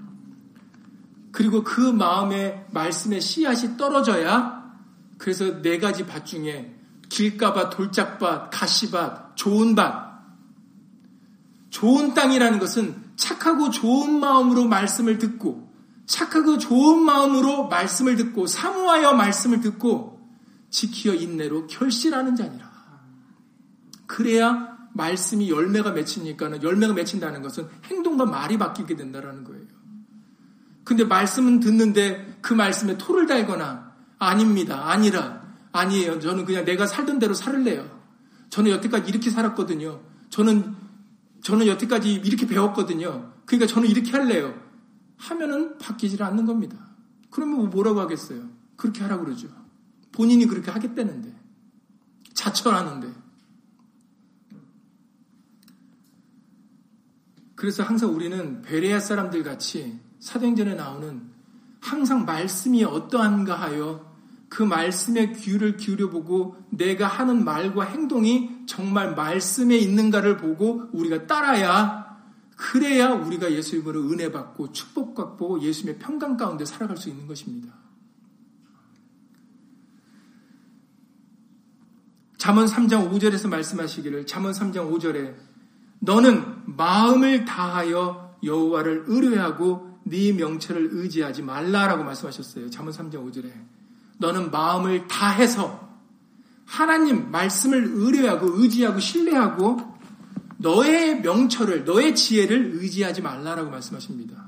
그리고 1.30 1.62
그 1.62 1.80
마음에 1.80 2.66
말씀의 2.72 3.20
씨앗이 3.20 3.76
떨어져야 3.76 4.56
그래서 5.18 5.60
네 5.60 5.78
가지 5.78 6.06
밭 6.06 6.24
중에 6.24 6.74
길가밭, 7.08 7.70
돌짝밭, 7.70 8.50
가시밭, 8.50 9.36
좋은 9.36 9.74
밭. 9.74 10.06
좋은 11.70 12.14
땅이라는 12.14 12.58
것은 12.58 12.96
착하고 13.16 13.70
좋은 13.70 14.18
마음으로 14.18 14.64
말씀을 14.64 15.18
듣고, 15.18 15.70
착하고 16.06 16.58
좋은 16.58 17.02
마음으로 17.02 17.68
말씀을 17.68 18.16
듣고, 18.16 18.46
사모하여 18.46 19.12
말씀을 19.12 19.60
듣고, 19.60 20.15
지키어 20.76 21.14
인내로 21.14 21.68
결실하는 21.68 22.36
자니라. 22.36 22.70
그래야 24.06 24.76
말씀이 24.92 25.48
열매가 25.48 25.92
맺히니까는 25.92 26.62
열매가 26.62 26.92
맺힌다는 26.92 27.40
것은 27.40 27.66
행동과 27.84 28.26
말이 28.26 28.58
바뀌게 28.58 28.94
된다는 28.94 29.42
거예요. 29.42 29.64
근데 30.84 31.04
말씀은 31.04 31.60
듣는데 31.60 32.38
그 32.42 32.52
말씀에 32.52 32.98
토를 32.98 33.26
달거나 33.26 33.94
아닙니다. 34.18 34.90
아니라 34.90 35.42
아니에요. 35.72 36.20
저는 36.20 36.44
그냥 36.44 36.66
내가 36.66 36.86
살던 36.86 37.20
대로 37.20 37.32
살을래요. 37.32 37.88
저는 38.50 38.70
여태까지 38.72 39.08
이렇게 39.08 39.30
살았거든요. 39.30 40.02
저는 40.28 40.74
저는 41.42 41.68
여태까지 41.68 42.12
이렇게 42.12 42.46
배웠거든요. 42.46 43.32
그러니까 43.46 43.66
저는 43.66 43.88
이렇게 43.88 44.10
할래요. 44.10 44.54
하면은 45.16 45.78
바뀌질 45.78 46.22
않는 46.22 46.44
겁니다. 46.44 46.76
그러면 47.30 47.56
뭐 47.56 47.66
뭐라고 47.66 48.00
하겠어요? 48.00 48.42
그렇게 48.76 49.02
하라고 49.02 49.24
그러죠. 49.24 49.65
본인이 50.16 50.46
그렇게 50.46 50.70
하겠다는데. 50.70 51.32
자처하는데. 52.34 53.12
그래서 57.54 57.82
항상 57.82 58.14
우리는 58.14 58.62
베레아 58.62 59.00
사람들 59.00 59.42
같이 59.42 59.98
사도행전에 60.20 60.74
나오는 60.74 61.22
항상 61.80 62.24
말씀이 62.24 62.84
어떠한가 62.84 63.54
하여 63.54 64.14
그 64.48 64.62
말씀의 64.62 65.34
귀를 65.34 65.76
기울여 65.76 66.10
보고 66.10 66.56
내가 66.70 67.06
하는 67.06 67.44
말과 67.44 67.84
행동이 67.84 68.66
정말 68.66 69.14
말씀에 69.14 69.76
있는가를 69.76 70.36
보고 70.36 70.88
우리가 70.92 71.26
따라야 71.26 72.06
그래야 72.56 73.12
우리가 73.12 73.52
예수 73.52 73.76
이름으로 73.76 74.10
은혜 74.10 74.30
받고 74.32 74.72
축복 74.72 75.14
받고 75.14 75.60
예수님의 75.62 75.98
평강 75.98 76.36
가운데 76.36 76.64
살아갈 76.64 76.96
수 76.96 77.08
있는 77.08 77.26
것입니다. 77.26 77.85
잠언 82.46 82.66
3장 82.66 83.10
5절에서 83.10 83.48
말씀하시기를 83.48 84.24
잠언 84.24 84.52
3장 84.52 84.88
5절에 84.92 85.34
너는 85.98 86.44
마음을 86.66 87.44
다하여 87.44 88.36
여호와를 88.44 89.06
의뢰하고 89.08 89.98
네 90.04 90.30
명철을 90.30 90.90
의지하지 90.92 91.42
말라라고 91.42 92.04
말씀하셨어요. 92.04 92.70
잠언 92.70 92.92
3장 92.92 93.14
5절에 93.14 93.50
너는 94.18 94.52
마음을 94.52 95.08
다해서 95.08 95.90
하나님 96.64 97.32
말씀을 97.32 97.82
의뢰하고 97.84 98.62
의지하고 98.62 99.00
신뢰하고 99.00 99.78
너의 100.58 101.22
명철을 101.22 101.84
너의 101.84 102.14
지혜를 102.14 102.74
의지하지 102.74 103.22
말라라고 103.22 103.70
말씀하십니다. 103.70 104.45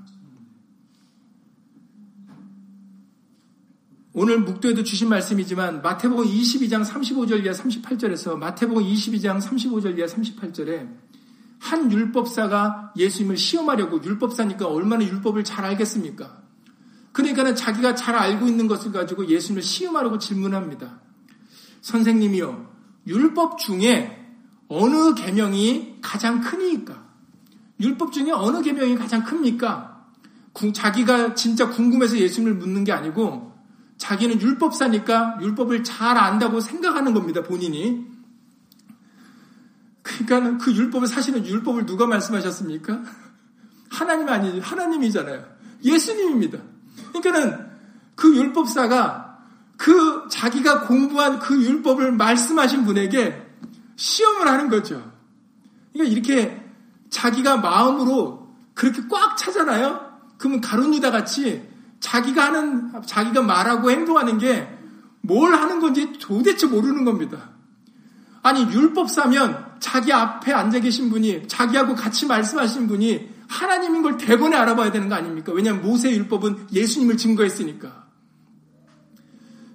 오늘 4.20 4.40
묵도에도 4.40 4.82
주신 4.82 5.10
말씀이지만 5.10 5.80
마태복음 5.80 6.24
22장 6.24 6.84
35절 6.84 7.44
이하 7.44 7.54
38절에서 7.54 8.36
마태복음 8.36 8.82
22장 8.82 9.40
35절 9.40 9.96
이하 9.96 10.08
38절에 10.08 10.88
한 11.60 11.92
율법사가 11.92 12.94
예수님을 12.96 13.36
시험하려고 13.36 14.02
율법사니까 14.02 14.66
얼마나 14.66 15.04
율법을 15.04 15.44
잘 15.44 15.64
알겠습니까? 15.66 16.36
그러니까는 17.12 17.54
자기가 17.54 17.94
잘 17.94 18.16
알고 18.16 18.48
있는 18.48 18.66
것을 18.66 18.90
가지고 18.90 19.28
예수님을 19.28 19.62
시험하려고 19.62 20.18
질문합니다. 20.18 20.98
선생님이요, 21.82 22.72
율법 23.06 23.58
중에 23.58 24.18
어느 24.66 25.14
계명이 25.14 25.98
가장 26.00 26.40
크니까? 26.40 27.06
율법 27.78 28.12
중에 28.12 28.32
어느 28.32 28.62
계명이 28.62 28.96
가장 28.96 29.22
큽니까? 29.22 30.08
자기가 30.72 31.36
진짜 31.36 31.70
궁금해서 31.70 32.18
예수님을 32.18 32.56
묻는 32.56 32.82
게 32.82 32.90
아니고 32.90 33.47
자기는 33.98 34.40
율법사니까 34.40 35.38
율법을 35.42 35.84
잘 35.84 36.16
안다고 36.16 36.60
생각하는 36.60 37.12
겁니다, 37.12 37.42
본인이. 37.42 38.06
그러니까 40.02 40.64
그 40.64 40.72
율법을 40.72 41.06
사실은 41.06 41.44
율법을 41.44 41.84
누가 41.84 42.06
말씀하셨습니까? 42.06 43.02
하나님 43.90 44.28
아니지, 44.28 44.60
하나님이잖아요. 44.60 45.44
예수님입니다. 45.84 46.58
그러니까는 47.12 47.66
그 48.14 48.34
율법사가 48.34 49.38
그 49.76 50.26
자기가 50.30 50.86
공부한 50.86 51.38
그 51.38 51.60
율법을 51.62 52.12
말씀하신 52.12 52.84
분에게 52.84 53.46
시험을 53.96 54.48
하는 54.48 54.68
거죠. 54.68 55.12
그러니까 55.92 56.12
이렇게 56.12 56.64
자기가 57.10 57.58
마음으로 57.58 58.48
그렇게 58.74 59.02
꽉 59.08 59.36
차잖아요. 59.36 60.08
그러면 60.36 60.60
가룟유다 60.60 61.10
같이 61.10 61.68
자기가 62.00 62.44
하는 62.46 62.92
자기가 63.06 63.42
말하고 63.42 63.90
행동하는 63.90 64.38
게 64.38 64.78
뭘 65.28 65.54
하는 65.54 65.78
건지 65.80 66.12
도대체 66.18 66.66
모르는 66.66 67.04
겁니다. 67.04 67.50
아니 68.42 68.62
율법사면 68.62 69.76
자기 69.80 70.12
앞에 70.12 70.52
앉아 70.52 70.80
계신 70.80 71.10
분이 71.10 71.48
자기하고 71.48 71.94
같이 71.94 72.26
말씀하신 72.26 72.86
분이 72.86 73.28
하나님인 73.48 74.02
걸 74.02 74.16
대번에 74.16 74.56
알아봐야 74.56 74.90
되는 74.90 75.08
거 75.08 75.14
아닙니까? 75.14 75.52
왜냐하면 75.52 75.82
모세 75.82 76.10
율법은 76.10 76.68
예수님을 76.72 77.16
증거했으니까. 77.16 78.06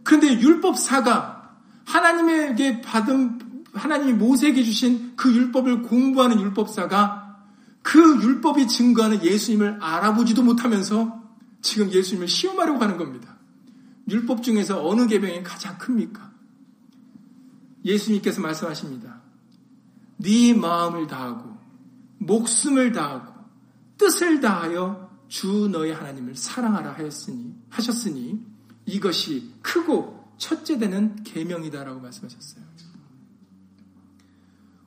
그런데 0.03 0.39
율법사가 0.39 1.51
하나님에게 1.85 2.81
받은 2.81 3.39
하나님이 3.73 4.13
모세에게 4.13 4.63
주신 4.63 5.13
그 5.15 5.33
율법을 5.33 5.83
공부하는 5.83 6.39
율법사가 6.39 7.37
그 7.81 8.21
율법이 8.21 8.67
증거하는 8.67 9.23
예수님을 9.23 9.79
알아보지도 9.81 10.43
못하면서 10.43 11.22
지금 11.63 11.91
예수님을 11.91 12.27
시험하려고 12.27 12.79
하는 12.79 12.97
겁니다. 12.97 13.37
율법 14.07 14.43
중에서 14.43 14.85
어느 14.85 15.07
계명이 15.07 15.41
가장 15.43 15.77
큽니까? 15.79 16.31
예수님께서 17.83 18.41
말씀하십니다. 18.41 19.21
네 20.17 20.53
마음을 20.53 21.07
다하고 21.07 21.57
목숨을 22.19 22.91
다하고 22.91 23.33
뜻을 23.97 24.41
다하여 24.41 25.09
주 25.27 25.69
너의 25.69 25.93
하나님을 25.93 26.35
사랑하라 26.35 26.93
하였으니 26.93 27.55
하셨으니 27.69 28.45
이것이 28.85 29.53
크고 29.61 30.35
첫째 30.37 30.77
되는 30.77 31.15
계명이다라고 31.23 32.01
말씀하셨어요. 32.01 32.63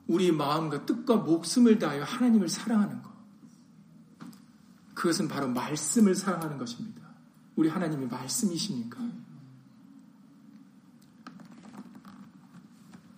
우리 0.07 0.31
마음과 0.31 0.85
뜻과 0.85 1.17
목숨을 1.17 1.79
다하여 1.79 2.03
하나님을 2.03 2.47
사랑하는 2.47 3.01
것. 3.01 3.16
그것은 4.97 5.27
바로 5.27 5.47
말씀을 5.47 6.15
사랑하는 6.15 6.57
것입니다. 6.57 7.03
우리 7.55 7.69
하나님이 7.69 8.07
말씀이시니까. 8.07 8.97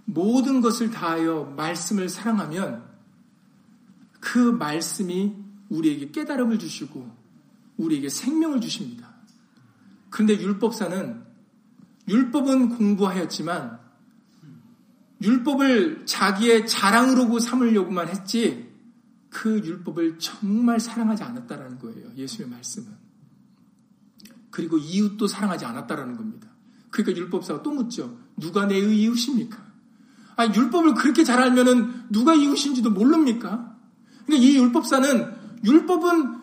모든 0.04 0.60
것을 0.60 0.92
다하여 0.92 1.54
말씀을 1.56 2.10
사랑하면 2.10 2.84
그 4.20 4.38
말씀이 4.38 5.34
우리에게 5.70 6.12
깨달음을 6.12 6.60
주시고 6.60 7.10
우리에게 7.78 8.10
생명을 8.10 8.60
주십니다. 8.60 9.16
그런데 10.10 10.38
율법사는 10.38 11.24
율법은 12.10 12.76
공부하였지만 12.76 13.80
율법을 15.22 16.06
자기의 16.06 16.68
자랑으로 16.68 17.40
삼으려고만 17.40 18.10
했지 18.10 18.69
그 19.30 19.60
율법을 19.60 20.18
정말 20.20 20.80
사랑하지 20.80 21.24
않았다라는 21.24 21.80
거예요. 21.80 22.10
예수의 22.16 22.50
말씀은. 22.50 22.88
그리고 24.50 24.78
이웃도 24.78 25.28
사랑하지 25.28 25.66
않았다라는 25.66 26.18
겁니다. 26.18 26.50
그러니까 26.90 27.20
율법사가 27.20 27.62
또 27.62 27.72
묻죠. 27.72 28.18
누가 28.38 28.66
내 28.66 28.80
이웃입니까? 28.80 29.58
아, 30.38 30.46
율법을 30.46 30.96
그렇게 30.96 31.24
잘 31.24 31.40
알면은 31.40 32.06
누가 32.10 32.34
이웃인지도 32.34 32.90
모릅니까? 32.90 33.76
그러니까 34.26 34.48
이 34.48 34.56
율법사는 34.58 35.34
율법은 35.66 36.40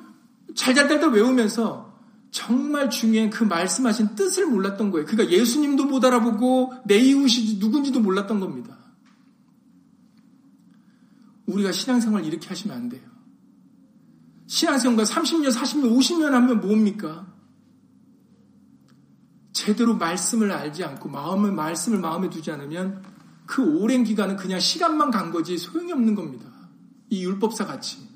잘잘잘잘 0.55 1.11
외우면서 1.11 1.87
정말 2.31 2.91
중요한 2.91 3.31
그 3.31 3.45
말씀하신 3.45 4.15
뜻을 4.15 4.47
몰랐던 4.47 4.91
거예요. 4.91 5.07
그러니까 5.07 5.35
예수님도 5.35 5.87
못 5.87 6.05
알아보고 6.05 6.75
내 6.85 6.99
이웃이 6.99 7.57
누군지도 7.59 8.01
몰랐던 8.01 8.41
겁니다. 8.41 8.77
우리가 11.47 11.73
신앙생활 11.73 12.25
이렇게 12.25 12.49
하시면 12.49 12.77
안 12.77 12.89
돼요. 12.89 13.03
신앙생활 14.47 15.05
30년, 15.05 15.53
40년, 15.53 15.97
50년 15.97 16.31
하면 16.31 16.61
뭡니까? 16.61 17.27
제대로 19.53 19.97
말씀을 19.97 20.53
알지 20.53 20.85
않고 20.85 21.09
마음을 21.09 21.51
말씀을 21.53 21.99
마음에 21.99 22.29
두지 22.29 22.51
않으면 22.51 23.03
그 23.47 23.81
오랜 23.81 24.05
기간은 24.05 24.37
그냥 24.37 24.61
시간만 24.61 25.11
간 25.11 25.31
거지 25.31 25.57
소용이 25.57 25.93
없는 25.93 26.15
겁니다. 26.15 26.47
이 27.09 27.25
율법사 27.25 27.67
같이. 27.67 28.07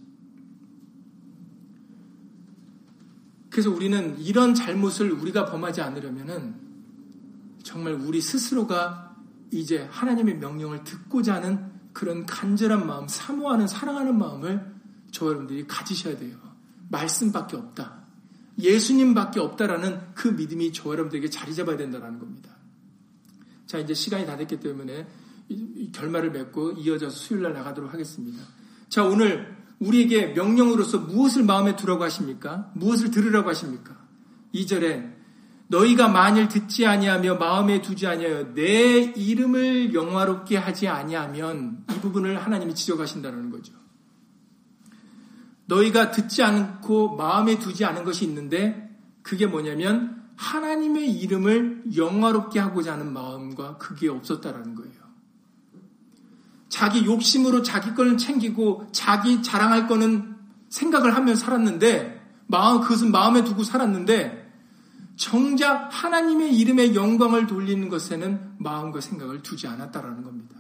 그래서 3.49 3.71
우리는 3.71 4.19
이런 4.21 4.55
잘못을 4.55 5.11
우리가 5.11 5.47
범하지 5.47 5.81
않으려면은 5.81 6.55
정말 7.63 7.95
우리 7.95 8.21
스스로가 8.21 9.17
이제 9.51 9.89
하나님의 9.91 10.39
명령을 10.39 10.85
듣고자 10.85 11.35
하는 11.35 11.70
그런 12.01 12.25
간절한 12.25 12.87
마음, 12.87 13.07
사모하는, 13.07 13.69
사랑하는 13.69 14.17
마음을 14.17 14.75
저 15.11 15.27
여러분들이 15.27 15.67
가지셔야 15.67 16.17
돼요. 16.17 16.35
말씀밖에 16.89 17.59
없다. 17.59 18.07
예수님밖에 18.59 19.39
없다라는 19.39 20.15
그 20.15 20.29
믿음이 20.29 20.73
저 20.73 20.89
여러분들에게 20.93 21.29
자리 21.29 21.55
잡아야 21.55 21.77
된다는 21.77 22.19
겁니다. 22.19 22.57
자, 23.67 23.79
이제 23.79 23.93
시간이 23.93 24.25
다 24.25 24.39
됐기 24.39 24.61
때문에 24.61 25.07
결말을 25.93 26.31
맺고 26.31 26.73
이어져서 26.73 27.15
수요일 27.15 27.43
날 27.43 27.53
나가도록 27.53 27.93
하겠습니다. 27.93 28.45
자, 28.89 29.05
오늘 29.05 29.55
우리에게 29.79 30.29
명령으로서 30.29 31.01
무엇을 31.01 31.45
마음에 31.45 31.77
두라고 31.77 32.03
하십니까? 32.05 32.73
무엇을 32.77 33.11
들으라고 33.11 33.51
하십니까? 33.51 33.95
2절에 34.55 35.20
너희가 35.71 36.09
만일 36.09 36.49
듣지 36.49 36.85
아니하며 36.85 37.37
마음에 37.37 37.81
두지 37.81 38.07
아니하여 38.07 38.55
내 38.55 38.99
이름을 38.99 39.95
영화롭게 39.95 40.57
하지 40.57 40.89
아니하면 40.89 41.85
이 41.93 41.95
부분을 42.01 42.45
하나님이 42.45 42.75
지적하신다는 42.75 43.51
거죠. 43.51 43.73
너희가 45.67 46.11
듣지 46.11 46.43
않고 46.43 47.15
마음에 47.17 47.57
두지 47.61 47.85
않은 47.85 48.03
것이 48.03 48.25
있는데 48.25 48.91
그게 49.23 49.47
뭐냐면 49.47 50.21
하나님의 50.35 51.13
이름을 51.13 51.85
영화롭게 51.97 52.59
하고자 52.59 52.95
하는 52.95 53.13
마음과 53.13 53.77
그게 53.79 54.09
없었다라는 54.09 54.75
거예요. 54.75 54.95
자기 56.69 57.05
욕심으로 57.05 57.63
자기 57.63 57.95
거는 57.95 58.19
챙기고 58.19 58.89
자기 58.91 59.41
자랑할 59.41 59.87
거는 59.87 60.35
생각을 60.69 61.15
하며 61.15 61.37
살았는데 61.37 62.21
마음 62.49 62.81
그것은 62.81 63.13
마음에 63.13 63.45
두고 63.45 63.63
살았는데 63.63 64.40
정작 65.21 65.91
하나님의 65.93 66.57
이름의 66.57 66.95
영광을 66.95 67.47
돌리는 67.47 67.91
것에는 67.91 68.55
마음과 68.57 69.03
생각을 69.03 69.43
두지 69.43 69.67
않았다라는 69.67 70.23
겁니다. 70.23 70.57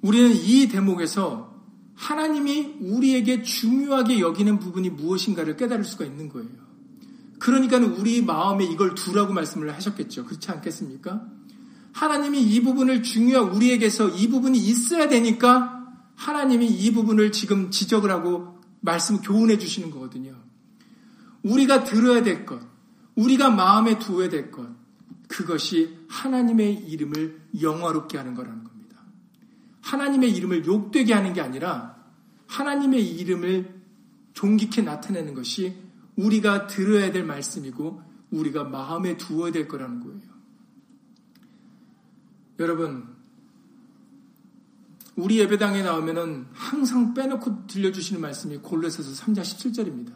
우리는 0.00 0.34
이 0.34 0.66
대목에서 0.66 1.54
하나님이 1.94 2.78
우리에게 2.80 3.42
중요하게 3.42 4.18
여기는 4.18 4.58
부분이 4.58 4.90
무엇인가를 4.90 5.56
깨달을 5.56 5.84
수가 5.84 6.04
있는 6.04 6.28
거예요. 6.28 6.50
그러니까 7.38 7.76
우리 7.76 8.20
마음에 8.20 8.64
이걸 8.64 8.96
두라고 8.96 9.32
말씀을 9.32 9.72
하셨겠죠. 9.72 10.24
그렇지 10.24 10.50
않겠습니까? 10.50 11.24
하나님이 11.92 12.42
이 12.42 12.60
부분을 12.64 13.04
중요한 13.04 13.50
우리에게서 13.50 14.08
이 14.08 14.28
부분이 14.28 14.58
있어야 14.58 15.08
되니까 15.08 15.86
하나님이 16.16 16.66
이 16.66 16.92
부분을 16.92 17.30
지금 17.30 17.70
지적을 17.70 18.10
하고 18.10 18.60
말씀 18.82 19.20
교훈해 19.20 19.56
주시는 19.56 19.90
거거든요. 19.90 20.36
우리가 21.42 21.84
들어야 21.84 22.22
될 22.22 22.44
것, 22.44 22.60
우리가 23.14 23.50
마음에 23.50 23.98
두어야 23.98 24.28
될 24.28 24.50
것, 24.50 24.68
그것이 25.28 25.98
하나님의 26.08 26.74
이름을 26.88 27.40
영화롭게 27.62 28.18
하는 28.18 28.34
거라는 28.34 28.64
겁니다. 28.64 29.02
하나님의 29.80 30.32
이름을 30.36 30.66
욕되게 30.66 31.14
하는 31.14 31.32
게 31.32 31.40
아니라 31.40 31.96
하나님의 32.46 33.06
이름을 33.16 33.82
존귀케 34.34 34.82
나타내는 34.82 35.34
것이 35.34 35.74
우리가 36.16 36.66
들어야 36.66 37.10
될 37.12 37.24
말씀이고 37.24 38.02
우리가 38.30 38.64
마음에 38.64 39.16
두어야 39.16 39.52
될 39.52 39.68
거라는 39.68 40.00
거예요. 40.00 40.32
여러분, 42.58 43.11
우리 45.16 45.38
예배당에 45.38 45.82
나오면은 45.82 46.46
항상 46.52 47.14
빼놓고 47.14 47.66
들려주시는 47.66 48.20
말씀이 48.20 48.58
골로새서 48.58 49.24
3장 49.24 49.40
17절입니다. 49.40 50.14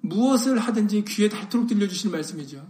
무엇을 0.00 0.58
하든지 0.58 1.04
귀에 1.06 1.28
닳도록 1.28 1.66
들려주시는 1.68 2.12
말씀이죠. 2.12 2.66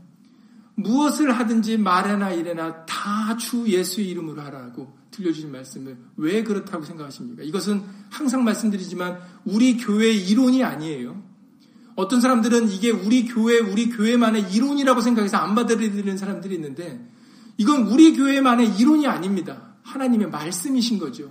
무엇을 0.76 1.32
하든지 1.32 1.78
말해나 1.78 2.32
이래나 2.32 2.84
다 2.86 3.14
주 3.36 3.66
예수의 3.66 4.08
이름으로 4.10 4.42
하라고 4.42 4.96
들려주신 5.10 5.50
말씀을 5.50 5.96
왜 6.16 6.44
그렇다고 6.44 6.84
생각하십니까? 6.84 7.42
이것은 7.42 7.82
항상 8.10 8.44
말씀드리지만 8.44 9.18
우리 9.44 9.76
교회의 9.76 10.28
이론이 10.28 10.62
아니에요. 10.62 11.22
어떤 11.96 12.20
사람들은 12.20 12.70
이게 12.70 12.90
우리 12.90 13.24
교회, 13.24 13.58
우리 13.58 13.88
교회만의 13.88 14.52
이론이라고 14.52 15.00
생각해서 15.00 15.38
안 15.38 15.54
받아들이는 15.54 16.16
사람들이 16.16 16.54
있는데 16.56 17.08
이건 17.56 17.88
우리 17.88 18.16
교회만의 18.16 18.76
이론이 18.78 19.06
아닙니다. 19.06 19.73
하나님의 19.84 20.30
말씀이신 20.30 20.98
거죠. 20.98 21.30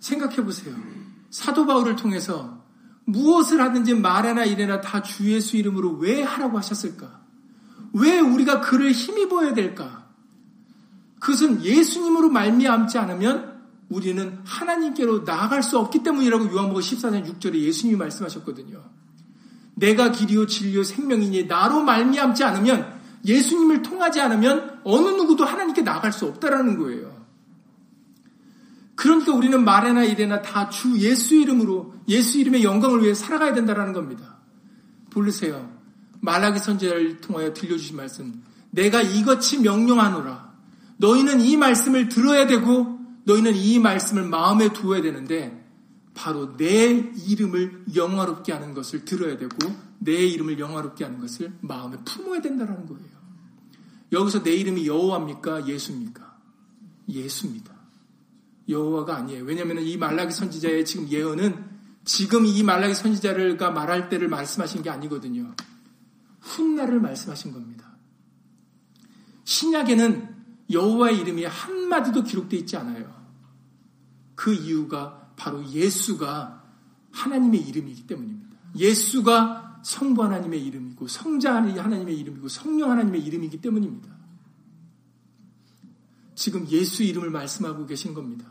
생각해 0.00 0.36
보세요. 0.44 0.74
사도 1.30 1.64
바울을 1.64 1.96
통해서 1.96 2.62
무엇을 3.04 3.60
하든지 3.60 3.94
말하나 3.94 4.44
이래나 4.44 4.80
다 4.80 5.02
주 5.02 5.30
예수 5.32 5.56
이름으로 5.56 5.92
왜 5.94 6.22
하라고 6.22 6.58
하셨을까? 6.58 7.22
왜 7.94 8.18
우리가 8.18 8.60
그를 8.60 8.92
힘입어야 8.92 9.54
될까? 9.54 10.08
그것은 11.20 11.62
예수님으로 11.62 12.30
말미암지 12.30 12.98
않으면 12.98 13.60
우리는 13.88 14.40
하나님께로 14.44 15.20
나아갈 15.24 15.62
수 15.62 15.78
없기 15.78 16.02
때문이라고 16.02 16.50
요한복음 16.52 16.80
14장 16.82 17.38
6절에 17.38 17.54
예수님이 17.56 17.96
말씀하셨거든요. 17.96 18.82
내가 19.74 20.10
길이요 20.10 20.46
진리요 20.46 20.82
생명이니 20.82 21.46
나로 21.46 21.82
말미암지 21.82 22.42
않으면 22.44 23.00
예수님을 23.24 23.82
통하지 23.82 24.20
않으면 24.20 24.71
어느 24.84 25.08
누구도 25.08 25.44
하나님께 25.44 25.82
나갈 25.82 26.12
수 26.12 26.26
없다라는 26.26 26.78
거예요. 26.78 27.22
그러니까 28.94 29.32
우리는 29.32 29.64
말에나 29.64 30.04
이래나 30.04 30.42
다 30.42 30.68
주 30.70 30.98
예수 30.98 31.34
이름으로 31.34 31.94
예수 32.08 32.38
이름의 32.38 32.62
영광을 32.62 33.02
위해 33.02 33.14
살아가야 33.14 33.52
된다라는 33.54 33.92
겁니다. 33.92 34.38
부르세요. 35.10 35.70
말라기 36.20 36.58
선제를 36.58 37.20
통하여 37.20 37.52
들려주신 37.52 37.96
말씀. 37.96 38.42
내가 38.70 39.02
이것이 39.02 39.60
명령하노라. 39.60 40.52
너희는 40.98 41.40
이 41.40 41.56
말씀을 41.56 42.08
들어야 42.08 42.46
되고 42.46 42.98
너희는 43.24 43.54
이 43.56 43.78
말씀을 43.78 44.24
마음에 44.24 44.72
두어야 44.72 45.02
되는데 45.02 45.62
바로 46.14 46.56
내 46.56 46.86
이름을 47.26 47.86
영화롭게 47.94 48.52
하는 48.52 48.74
것을 48.74 49.04
들어야 49.04 49.36
되고 49.36 49.56
내 49.98 50.12
이름을 50.12 50.58
영화롭게 50.58 51.04
하는 51.04 51.20
것을 51.20 51.52
마음에 51.60 51.96
품어야 52.04 52.40
된다는 52.40 52.86
거예요. 52.86 53.11
여기서 54.12 54.42
내 54.42 54.54
이름이 54.54 54.86
여호와입니까? 54.86 55.66
예수입니까? 55.66 56.36
예수입니다. 57.08 57.72
여호와가 58.68 59.16
아니에요. 59.16 59.44
왜냐하면 59.44 59.80
이 59.80 59.96
말라기 59.96 60.32
선지자의 60.32 60.84
지금 60.84 61.08
예언은 61.08 61.72
지금 62.04 62.46
이 62.46 62.62
말라기 62.62 62.94
선지자가 62.94 63.70
말할 63.70 64.08
때를 64.08 64.28
말씀하신 64.28 64.82
게 64.82 64.90
아니거든요. 64.90 65.54
훗날을 66.40 67.00
말씀하신 67.00 67.52
겁니다. 67.52 67.90
신약에는 69.44 70.34
여호와의 70.70 71.18
이름이 71.20 71.44
한 71.44 71.88
마디도 71.88 72.24
기록되어 72.24 72.60
있지 72.60 72.76
않아요. 72.76 73.12
그 74.34 74.52
이유가 74.52 75.30
바로 75.36 75.64
예수가 75.68 76.62
하나님의 77.12 77.60
이름이기 77.60 78.06
때문입니다. 78.06 78.56
예수가 78.76 79.71
성부 79.82 80.22
하나님의 80.24 80.64
이름이고 80.64 81.08
성자 81.08 81.54
하나님의 81.54 82.18
이름이고 82.18 82.48
성령 82.48 82.90
하나님의 82.90 83.22
이름이기 83.22 83.60
때문입니다. 83.60 84.08
지금 86.34 86.66
예수 86.68 87.02
이름을 87.02 87.30
말씀하고 87.30 87.86
계신 87.86 88.14
겁니다. 88.14 88.46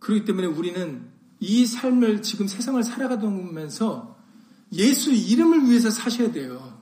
그렇기 0.00 0.24
때문에 0.24 0.46
우리는 0.48 1.08
이 1.40 1.66
삶을 1.66 2.22
지금 2.22 2.46
세상을 2.46 2.82
살아가면서 2.82 4.16
예수 4.72 5.12
이름을 5.12 5.68
위해서 5.68 5.90
사셔야 5.90 6.32
돼요. 6.32 6.80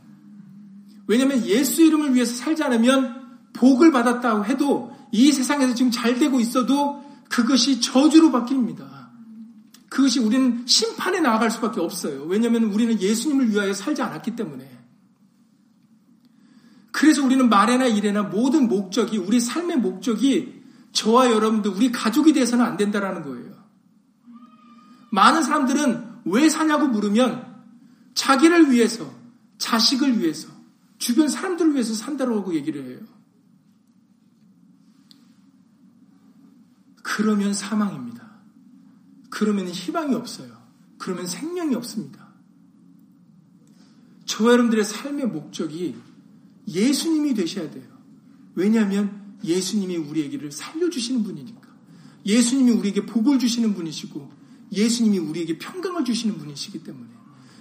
왜냐하면 1.07 1.45
예수 1.47 1.83
이름을 1.83 2.15
위해서 2.15 2.35
살지 2.35 2.63
않으면 2.63 3.21
복을 3.53 3.91
받았다고 3.91 4.45
해도 4.47 4.97
이 5.13 5.33
세상에서 5.33 5.75
지금 5.75 5.91
잘 5.91 6.19
되고 6.19 6.39
있어도 6.41 7.05
그것이 7.29 7.81
저주로 7.81 8.31
바뀝니다. 8.31 9.00
그것이 9.91 10.21
우리는 10.21 10.67
심판에 10.67 11.21
나아갈 11.21 11.51
수밖에 11.51 11.81
없어요. 11.81 12.23
왜냐하면 12.25 12.65
우리는 12.65 12.99
예수님을 12.99 13.51
위하여 13.51 13.75
살지 13.75 14.01
않았기 14.01 14.37
때문에. 14.37 14.79
그래서 16.93 17.25
우리는 17.25 17.49
말에나 17.49 17.87
일에나 17.87 18.23
모든 18.23 18.69
목적이 18.69 19.19
우리 19.19 19.41
삶의 19.41 19.79
목적이 19.79 20.63
저와 20.93 21.31
여러분들 21.33 21.73
우리 21.73 21.91
가족이 21.91 22.33
돼서는 22.33 22.65
안 22.65 22.77
된다라는 22.77 23.23
거예요. 23.23 23.51
많은 25.11 25.43
사람들은 25.43 26.21
왜 26.25 26.49
사냐고 26.49 26.87
물으면 26.87 27.51
자기를 28.15 28.71
위해서, 28.71 29.13
자식을 29.59 30.21
위해서, 30.21 30.49
주변 30.99 31.29
사람들을 31.29 31.73
위해서 31.73 31.95
산다고 31.95 32.55
얘기를 32.55 32.85
해요. 32.85 33.01
그러면 37.03 37.55
사망입니다. 37.55 38.30
그러면 39.31 39.69
희망이 39.69 40.15
없어요. 40.15 40.51
그러면 40.99 41.27
생명이 41.27 41.75
없습니다. 41.77 42.29
저와 44.27 44.53
여러분들의 44.53 44.85
삶의 44.85 45.29
목적이 45.29 45.97
예수님이 46.69 47.35
되셔야 47.35 47.71
돼요. 47.71 47.85
왜냐하면 48.55 49.39
예수님이 49.43 49.97
우리에게를 49.97 50.53
살려주시는 50.53 51.23
분이니까. 51.23 51.61
예수님이 52.27 52.73
우리에게 52.73 53.07
복을 53.07 53.39
주시는 53.39 53.75
분이시고, 53.75 54.31
예수님이 54.73 55.19
우리에게 55.19 55.59
평강을 55.59 56.05
주시는 56.05 56.39
분이시기 56.39 56.85
때문에. 56.85 57.09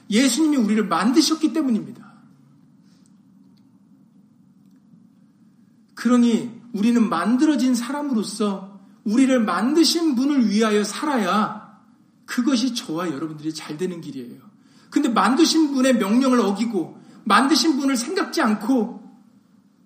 예수님이 0.10 0.58
우리를 0.58 0.86
만드셨기 0.88 1.54
때문입니다. 1.54 2.10
그러니 5.96 6.50
우리는 6.74 7.10
만들어진 7.10 7.76
사람으로서 7.76 8.80
우리를 9.04 9.44
만드신 9.44 10.16
분을 10.16 10.50
위하여 10.50 10.84
살아야 10.84 11.59
그것이 12.30 12.76
저와 12.76 13.10
여러분들이 13.10 13.52
잘 13.56 13.76
되는 13.76 14.02
길이에요. 14.02 14.40
근데 14.92 15.10
만드신 15.10 15.74
분의 15.74 15.96
명령을 15.96 16.40
어기고 16.40 17.02
만드신 17.24 17.80
분을 17.80 17.98
생각지 17.98 18.40
않고 18.40 19.02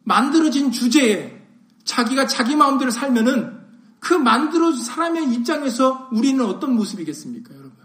만들어진 0.03 0.69
주제에 0.69 1.41
자기가 1.85 2.27
자기 2.27 2.57
마음대로 2.57 2.91
살면은 2.91 3.61
그 4.01 4.13
만들어진 4.13 4.83
사람의 4.83 5.33
입장에서 5.33 6.09
우리는 6.11 6.43
어떤 6.43 6.75
모습이겠습니까, 6.75 7.55
여러분? 7.55 7.77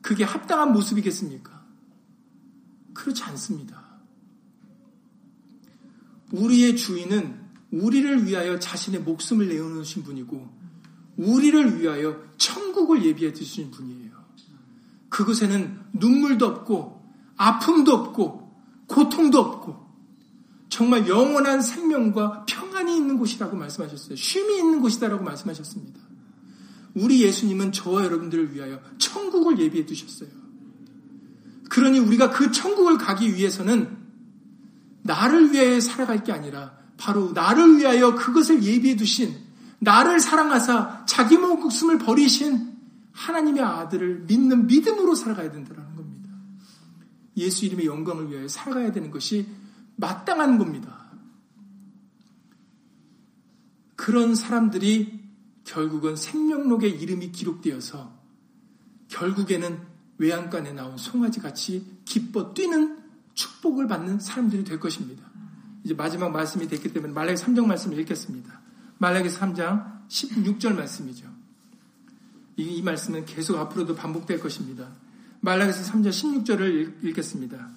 그게 0.00 0.22
합당한 0.22 0.72
모습이겠습니까? 0.72 1.64
그렇지 2.94 3.24
않습니다. 3.24 3.82
우리의 6.30 6.76
주인은 6.76 7.40
우리를 7.72 8.24
위하여 8.24 8.60
자신의 8.60 9.00
목숨을 9.00 9.48
내어놓으신 9.48 10.04
분이고 10.04 10.61
우리를 11.22 11.80
위하여 11.80 12.20
천국을 12.36 13.04
예비해 13.04 13.32
두신 13.32 13.70
분이에요. 13.70 14.12
그곳에는 15.08 15.78
눈물도 15.92 16.46
없고 16.46 17.02
아픔도 17.36 17.92
없고 17.92 18.52
고통도 18.86 19.38
없고 19.38 19.82
정말 20.68 21.06
영원한 21.06 21.60
생명과 21.60 22.46
평안이 22.46 22.96
있는 22.96 23.18
곳이라고 23.18 23.56
말씀하셨어요. 23.56 24.16
쉼이 24.16 24.58
있는 24.58 24.80
곳이다라고 24.80 25.22
말씀하셨습니다. 25.22 26.00
우리 26.94 27.22
예수님은 27.22 27.72
저와 27.72 28.04
여러분들을 28.04 28.54
위하여 28.54 28.80
천국을 28.98 29.58
예비해 29.58 29.84
두셨어요. 29.84 30.30
그러니 31.68 31.98
우리가 31.98 32.30
그 32.30 32.52
천국을 32.52 32.98
가기 32.98 33.34
위해서는 33.34 33.98
나를 35.02 35.52
위해 35.52 35.80
살아갈 35.80 36.24
게 36.24 36.32
아니라 36.32 36.78
바로 36.96 37.32
나를 37.32 37.78
위하여 37.78 38.14
그것을 38.14 38.62
예비해 38.62 38.96
두신 38.96 39.41
나를 39.82 40.20
사랑하사 40.20 41.04
자기 41.06 41.36
목숨을 41.36 41.98
버리신 41.98 42.72
하나님의 43.10 43.62
아들을 43.62 44.20
믿는 44.28 44.68
믿음으로 44.68 45.16
살아가야 45.16 45.50
된다는 45.50 45.96
겁니다. 45.96 46.30
예수 47.36 47.66
이름의 47.66 47.86
영광을 47.86 48.30
위하여 48.30 48.46
살아가야 48.46 48.92
되는 48.92 49.10
것이 49.10 49.46
마땅한 49.96 50.58
겁니다. 50.58 51.10
그런 53.96 54.36
사람들이 54.36 55.20
결국은 55.64 56.14
생명록에 56.14 56.88
이름이 56.88 57.32
기록되어서 57.32 58.12
결국에는 59.08 59.80
외양간에 60.18 60.72
나온 60.72 60.96
송아지 60.96 61.40
같이 61.40 61.84
기뻐 62.04 62.54
뛰는 62.54 62.98
축복을 63.34 63.88
받는 63.88 64.20
사람들이 64.20 64.62
될 64.62 64.78
것입니다. 64.78 65.24
이제 65.82 65.94
마지막 65.94 66.30
말씀이 66.30 66.68
됐기 66.68 66.92
때문에 66.92 67.12
말라기 67.12 67.42
3장 67.42 67.66
말씀을 67.66 67.98
읽겠습니다. 68.00 68.61
말라기 69.02 69.28
3장 69.30 70.06
16절 70.08 70.76
말씀이죠. 70.76 71.26
이, 72.56 72.62
이 72.62 72.82
말씀은 72.82 73.24
계속 73.26 73.58
앞으로도 73.58 73.96
반복될 73.96 74.38
것입니다. 74.38 74.86
말라기서 75.40 75.92
3장 75.92 76.10
16절을 76.10 77.04
읽겠습니다. 77.04 77.68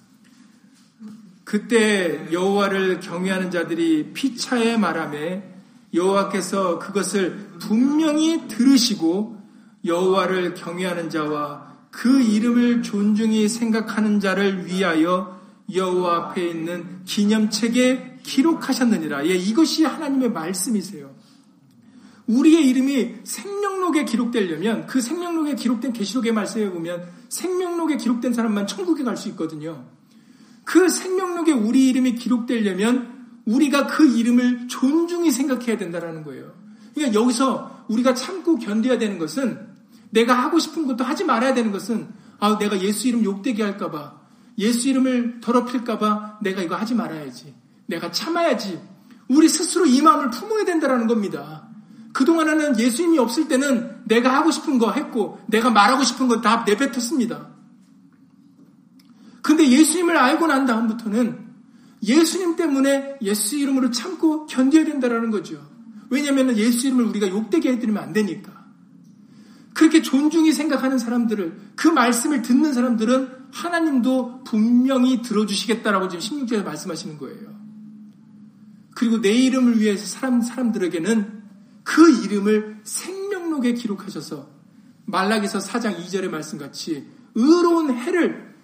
그때 1.42 2.32
여호와를 2.32 3.00
경외하는 3.00 3.50
자들이 3.50 4.12
피차에 4.12 4.76
말함에 4.76 5.52
여호와께서 5.94 6.78
그것을 6.78 7.50
분명히 7.58 8.46
들으시고 8.46 9.36
여호와를 9.84 10.54
경외하는 10.54 11.10
자와 11.10 11.74
그 11.90 12.22
이름을 12.22 12.84
존중히 12.84 13.48
생각하는 13.48 14.20
자를 14.20 14.66
위하여 14.66 15.40
여호와 15.74 16.16
앞에 16.16 16.48
있는 16.48 17.04
기념책에 17.04 18.18
기록하셨느니라. 18.22 19.26
예, 19.26 19.34
이것이 19.34 19.84
하나님의 19.84 20.30
말씀이세요. 20.30 21.15
우리의 22.26 22.68
이름이 22.68 23.16
생명록에 23.24 24.04
기록되려면 24.04 24.86
그 24.86 25.00
생명록에 25.00 25.54
기록된 25.54 25.92
계시록의 25.92 26.32
말씀에 26.32 26.70
보면 26.70 27.08
생명록에 27.28 27.96
기록된 27.96 28.32
사람만 28.32 28.66
천국에 28.66 29.04
갈 29.04 29.16
수 29.16 29.28
있거든요. 29.30 29.84
그 30.64 30.88
생명록에 30.88 31.52
우리 31.52 31.88
이름이 31.88 32.16
기록되려면 32.16 33.14
우리가 33.46 33.86
그 33.86 34.06
이름을 34.06 34.66
존중히 34.68 35.30
생각해야 35.30 35.78
된다는 35.78 36.24
거예요. 36.24 36.52
그러니까 36.94 37.20
여기서 37.20 37.84
우리가 37.88 38.14
참고 38.14 38.58
견뎌야 38.58 38.98
되는 38.98 39.18
것은 39.18 39.68
내가 40.10 40.34
하고 40.34 40.58
싶은 40.58 40.86
것도 40.86 41.04
하지 41.04 41.24
말아야 41.24 41.54
되는 41.54 41.70
것은 41.70 42.08
아, 42.40 42.58
내가 42.58 42.80
예수 42.80 43.06
이름 43.08 43.24
욕되게 43.24 43.62
할까봐 43.62 44.20
예수 44.58 44.88
이름을 44.88 45.40
더럽힐까봐 45.40 46.38
내가 46.42 46.62
이거 46.62 46.74
하지 46.74 46.94
말아야지. 46.94 47.54
내가 47.86 48.10
참아야지. 48.10 48.80
우리 49.28 49.48
스스로 49.48 49.86
이 49.86 50.00
마음을 50.02 50.30
품어야 50.30 50.64
된다는 50.64 51.06
겁니다. 51.06 51.68
그동안에는 52.16 52.78
예수님이 52.78 53.18
없을 53.18 53.46
때는 53.46 54.00
내가 54.04 54.32
하고 54.34 54.50
싶은 54.50 54.78
거 54.78 54.90
했고, 54.90 55.38
내가 55.48 55.68
말하고 55.68 56.02
싶은 56.02 56.28
거다 56.28 56.64
내뱉었습니다. 56.66 57.48
근데 59.42 59.68
예수님을 59.68 60.16
알고 60.16 60.46
난 60.46 60.64
다음부터는 60.64 61.38
예수님 62.02 62.56
때문에 62.56 63.18
예수 63.20 63.58
이름으로 63.58 63.90
참고 63.90 64.46
견뎌야 64.46 64.86
된다는 64.86 65.30
거죠. 65.30 65.62
왜냐하면 66.08 66.56
예수 66.56 66.86
이름을 66.86 67.04
우리가 67.04 67.28
욕되게 67.28 67.72
해드리면 67.72 68.02
안 68.02 68.14
되니까. 68.14 68.64
그렇게 69.74 70.00
존중히 70.00 70.52
생각하는 70.52 70.96
사람들을, 70.98 71.72
그 71.76 71.88
말씀을 71.88 72.40
듣는 72.40 72.72
사람들은 72.72 73.28
하나님도 73.52 74.44
분명히 74.44 75.20
들어주시겠다라고 75.20 76.08
지금 76.08 76.46
16절에 76.46 76.64
말씀하시는 76.64 77.18
거예요. 77.18 77.54
그리고 78.94 79.20
내 79.20 79.32
이름을 79.34 79.78
위해서 79.78 80.06
사람, 80.06 80.40
사람들에게는 80.40 81.44
그 81.86 82.24
이름을 82.24 82.80
생명록에 82.82 83.74
기록하셔서 83.74 84.50
말락에서 85.04 85.60
4장 85.60 85.96
2절의 86.00 86.28
말씀같이 86.28 87.06
의로운 87.36 87.94
해를, 87.94 88.56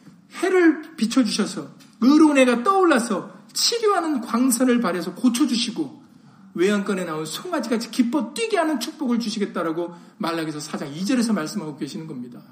해를 0.43 0.97
비춰주셔서 0.97 1.71
의로운 2.01 2.37
해가 2.37 2.65
떠올라서 2.65 3.33
치료하는 3.53 4.23
광선을 4.23 4.81
발해서 4.81 5.15
고쳐주시고 5.15 6.03
외양간에 6.55 7.05
나온 7.05 7.25
송아지같이 7.25 7.93
기뻐 7.93 8.35
뛰게 8.35 8.59
하는 8.59 8.81
축복을 8.81 9.21
주시겠다라고 9.21 9.95
말락에서 10.19 10.59
4장 10.59 10.93
2절에서 10.93 11.33
말씀하고 11.33 11.77
계시는 11.77 12.09
겁니다. 12.09 12.43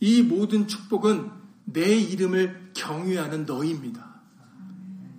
이 0.00 0.22
모든 0.22 0.66
축복은 0.66 1.30
내 1.66 1.94
이름을 1.94 2.70
경외하는 2.72 3.44
너희입니다. 3.44 4.22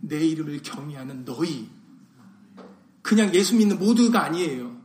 내 0.01 0.25
이름을 0.25 0.63
경외하는 0.63 1.23
너희. 1.23 1.78
그냥 3.01 3.33
예수 3.33 3.55
믿는 3.55 3.79
모두가 3.79 4.23
아니에요. 4.23 4.79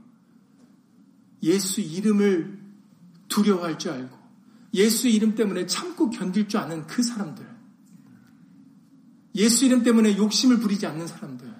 예수 1.43 1.81
이름을 1.81 2.59
두려워할 3.29 3.79
줄 3.79 3.93
알고 3.93 4.17
예수 4.75 5.09
이름 5.09 5.35
때문에 5.35 5.67
참고 5.67 6.11
견딜 6.11 6.49
줄 6.49 6.61
아는 6.61 6.87
그 6.87 7.03
사람들. 7.03 7.47
예수 9.37 9.65
이름 9.65 9.83
때문에 9.83 10.17
욕심을 10.17 10.59
부리지 10.59 10.87
않는 10.87 11.07
사람들. 11.07 11.55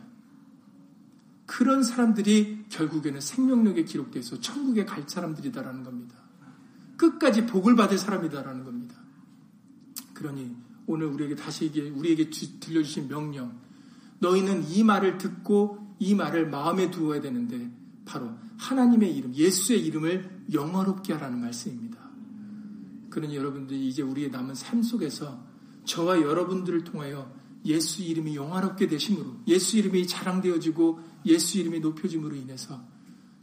그런 1.47 1.85
사람들이 1.85 2.65
결국에는 2.69 3.21
생명력에 3.21 3.85
기록돼서 3.85 4.41
천국에 4.41 4.85
갈 4.85 5.05
사람들이다라는 5.07 5.85
겁니다. 5.85 6.17
끝까지 6.97 7.47
복을 7.47 7.77
받을 7.77 7.99
사람이다라는 7.99 8.65
겁니다. 8.65 8.97
그러니 10.15 10.57
오늘 10.87 11.07
우리에게 11.07 11.35
다시 11.37 11.69
우리에게 11.95 12.31
들려주신 12.31 13.09
명령. 13.09 13.61
너희는 14.19 14.69
이 14.71 14.83
말을 14.83 15.19
듣고 15.19 15.84
이 16.05 16.15
말을 16.15 16.51
마음에 16.51 16.91
두어야 16.91 17.23
되는데 17.23 17.71
바로 18.05 18.31
하나님의 18.59 19.17
이름, 19.17 19.35
예수의 19.35 19.87
이름을 19.87 20.45
영화롭게 20.53 21.15
하라는 21.15 21.41
말씀입니다. 21.41 21.99
그러니 23.09 23.35
여러분들이 23.35 23.89
이제 23.89 24.03
우리의 24.03 24.31
남은 24.31 24.55
삶 24.55 24.83
속에서 24.83 25.43
저와 25.87 26.21
여러분들을 26.21 26.85
통하여 26.85 27.33
예수 27.65 28.03
이름이 28.03 28.37
영화롭게 28.37 28.87
되심으로 28.87 29.45
예수 29.47 29.79
이름이 29.79 30.07
자랑되어지고 30.07 31.01
예수 31.25 31.59
이름이 31.59 31.81
높여짐으로 31.81 32.37
인해서 32.37 32.83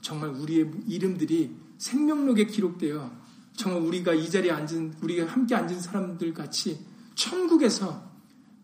정말 0.02 0.30
우리의 0.30 0.72
이름들이 0.88 1.56
생명록에 1.80 2.46
기록되어 2.46 3.12
정말 3.58 3.82
우리가 3.82 4.14
이 4.14 4.30
자리에 4.30 4.52
앉은 4.52 4.98
우리가 5.02 5.26
함께 5.26 5.56
앉은 5.56 5.80
사람들 5.80 6.36
같이 6.36 6.80
천국에서 7.16 8.12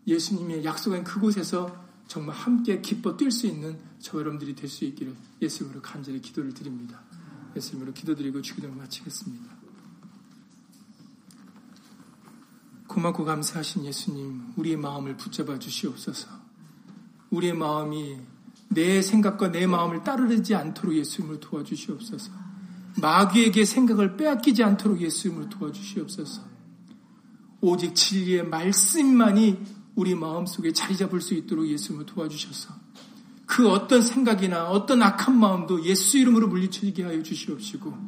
예수님의 0.06 0.64
약속한 0.64 1.02
그곳에서 1.02 1.87
정말 2.08 2.34
함께 2.34 2.80
기뻐 2.80 3.16
뛸 3.16 3.30
수 3.30 3.46
있는 3.46 3.78
저 4.00 4.18
여러분들이 4.18 4.54
될 4.54 4.68
수 4.68 4.84
있기를 4.84 5.14
예수님으로 5.40 5.82
간절히 5.82 6.20
기도를 6.20 6.52
드립니다. 6.54 7.00
예수님으로 7.54 7.92
기도드리고 7.92 8.42
주기도를 8.42 8.74
마치겠습니다. 8.74 9.56
고맙고 12.86 13.24
감사하신 13.24 13.84
예수님, 13.84 14.54
우리의 14.56 14.76
마음을 14.78 15.16
붙잡아 15.16 15.58
주시옵소서. 15.58 16.28
우리의 17.30 17.52
마음이 17.54 18.18
내 18.70 19.02
생각과 19.02 19.50
내 19.50 19.66
마음을 19.66 20.02
따르지 20.02 20.54
않도록 20.54 20.96
예수님을 20.96 21.40
도와주시옵소서. 21.40 22.32
마귀에게 23.00 23.64
생각을 23.64 24.16
빼앗기지 24.16 24.64
않도록 24.64 25.00
예수님을 25.00 25.50
도와주시옵소서. 25.50 26.42
오직 27.60 27.94
진리의 27.94 28.46
말씀만이 28.48 29.77
우리 29.98 30.14
마음속에 30.14 30.72
자리 30.72 30.96
잡을 30.96 31.20
수 31.20 31.34
있도록 31.34 31.66
예수님을 31.66 32.06
도와주셔서 32.06 32.72
그 33.46 33.68
어떤 33.68 34.00
생각이나 34.00 34.70
어떤 34.70 35.02
악한 35.02 35.36
마음도 35.36 35.84
예수 35.84 36.18
이름으로 36.18 36.46
물리치게 36.46 37.02
하여 37.02 37.20
주시옵시고 37.20 37.98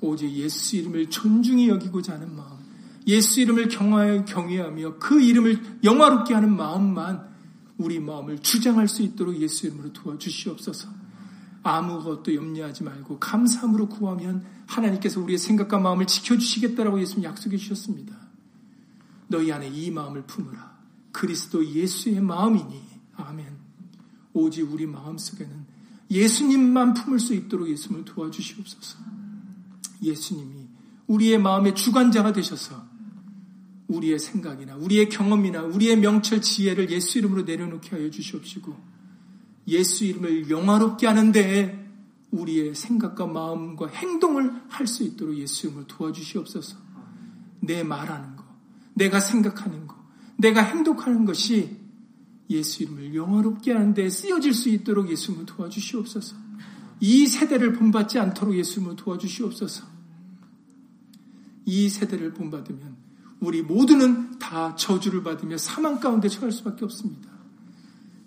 오직 0.00 0.28
예수 0.32 0.74
이름을 0.74 1.08
존중히 1.08 1.68
여기고자 1.68 2.14
하는 2.14 2.34
마음 2.34 2.58
예수 3.06 3.40
이름을 3.40 3.68
경외하며 3.68 4.98
그 4.98 5.22
이름을 5.22 5.78
영화롭게 5.84 6.34
하는 6.34 6.56
마음만 6.56 7.28
우리 7.76 8.00
마음을 8.00 8.40
주장할 8.40 8.88
수 8.88 9.02
있도록 9.02 9.40
예수 9.40 9.68
이름으로 9.68 9.92
도와주시옵소서. 9.92 10.88
아무것도 11.62 12.34
염려하지 12.34 12.82
말고 12.82 13.20
감사함으로 13.20 13.88
구하면 13.88 14.44
하나님께서 14.66 15.20
우리의 15.20 15.38
생각과 15.38 15.78
마음을 15.78 16.08
지켜주시겠다라고 16.08 17.00
예수님 17.00 17.22
약속해 17.22 17.56
주셨습니다. 17.56 18.16
너희 19.28 19.52
안에 19.52 19.68
이 19.68 19.92
마음을 19.92 20.22
품으라. 20.22 20.67
그리스도 21.18 21.66
예수의 21.66 22.20
마음이니. 22.20 22.80
아멘. 23.16 23.44
오직 24.34 24.62
우리 24.72 24.86
마음 24.86 25.18
속에는 25.18 25.66
예수님만 26.08 26.94
품을 26.94 27.18
수 27.18 27.34
있도록 27.34 27.68
예수님을 27.68 28.04
도와주시옵소서. 28.04 28.98
예수님이 30.00 30.68
우리의 31.08 31.38
마음의 31.38 31.74
주관자가 31.74 32.32
되셔서 32.32 32.86
우리의 33.88 34.20
생각이나 34.20 34.76
우리의 34.76 35.08
경험이나 35.08 35.62
우리의 35.62 35.96
명철 35.96 36.40
지혜를 36.40 36.90
예수 36.90 37.18
이름으로 37.18 37.42
내려놓게 37.42 37.96
하여 37.96 38.10
주시옵시고 38.10 38.76
예수 39.66 40.04
이름을 40.04 40.50
영화롭게 40.50 41.08
하는데 41.08 41.90
우리의 42.30 42.76
생각과 42.76 43.26
마음과 43.26 43.88
행동을 43.88 44.62
할 44.68 44.86
수 44.86 45.02
있도록 45.02 45.36
예수 45.36 45.66
이름을 45.66 45.88
도와주시옵소서. 45.88 46.76
내 47.60 47.82
말하는 47.82 48.36
거, 48.36 48.44
내가 48.94 49.18
생각하는 49.18 49.88
거, 49.88 49.97
내가 50.38 50.62
행동하는 50.62 51.24
것이 51.24 51.76
예수 52.48 52.82
이름을 52.82 53.14
영화롭게 53.14 53.72
하는데 53.72 54.08
쓰여질 54.08 54.54
수 54.54 54.68
있도록 54.70 55.10
예수 55.10 55.32
이름을 55.32 55.46
도와주시옵소서. 55.46 56.36
이 57.00 57.26
세대를 57.26 57.74
본받지 57.74 58.18
않도록 58.18 58.56
예수 58.56 58.80
이름을 58.80 58.96
도와주시옵소서. 58.96 59.84
이 61.66 61.88
세대를 61.88 62.32
본받으면 62.32 62.96
우리 63.40 63.62
모두는 63.62 64.38
다 64.38 64.74
저주를 64.74 65.22
받으며 65.22 65.58
사망 65.58 66.00
가운데 66.00 66.28
처할 66.28 66.50
수밖에 66.50 66.84
없습니다. 66.84 67.28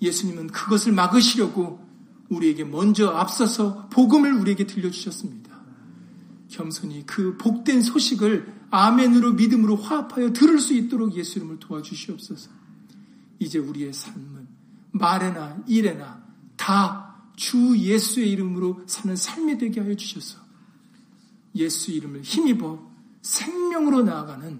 예수님은 0.01 0.47
그것을 0.47 0.93
막으시려고 0.93 1.79
우리에게 2.29 2.63
먼저 2.63 3.09
앞서서 3.09 3.87
복음을 3.89 4.33
우리에게 4.33 4.67
들려주셨습니다. 4.67 5.51
겸손히 6.49 7.05
그 7.05 7.37
복된 7.37 7.81
소식을 7.81 8.60
아멘으로 8.71 9.33
믿음으로 9.33 9.75
화합하여 9.75 10.33
들을 10.33 10.59
수 10.59 10.73
있도록 10.73 11.15
예수 11.15 11.39
님을 11.39 11.59
도와주시옵소서. 11.59 12.49
이제 13.39 13.59
우리의 13.59 13.93
삶은 13.93 14.47
말에나 14.91 15.63
일에나 15.67 16.23
다 16.57 17.11
주 17.41 17.75
예수의 17.75 18.29
이름으로 18.31 18.83
사는 18.85 19.15
삶이 19.15 19.57
되게 19.57 19.81
하여 19.81 19.95
주셔서 19.95 20.39
예수 21.55 21.91
이름을 21.91 22.21
힘입어 22.21 22.91
생명으로 23.23 24.03
나아가는 24.03 24.59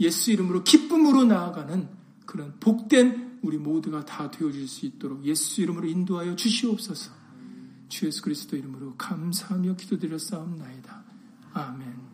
예수 0.00 0.32
이름으로 0.32 0.64
기쁨으로 0.64 1.24
나아가는 1.24 1.86
그런 2.24 2.58
복된 2.60 3.40
우리 3.42 3.58
모두가 3.58 4.06
다 4.06 4.30
되어질 4.30 4.66
수 4.68 4.86
있도록 4.86 5.24
예수 5.26 5.60
이름으로 5.60 5.86
인도하여 5.86 6.34
주시옵소서. 6.34 7.12
주 7.88 8.06
예수 8.06 8.22
그리스도 8.22 8.56
이름으로 8.56 8.94
감사하며 8.96 9.76
기도드렸사옵나이다. 9.76 11.04
아멘. 11.52 12.13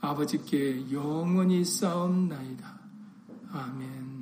아버지께 0.00 0.92
영원히 0.92 1.64
쌓옵나이다. 1.64 2.78
아멘. 3.52 4.18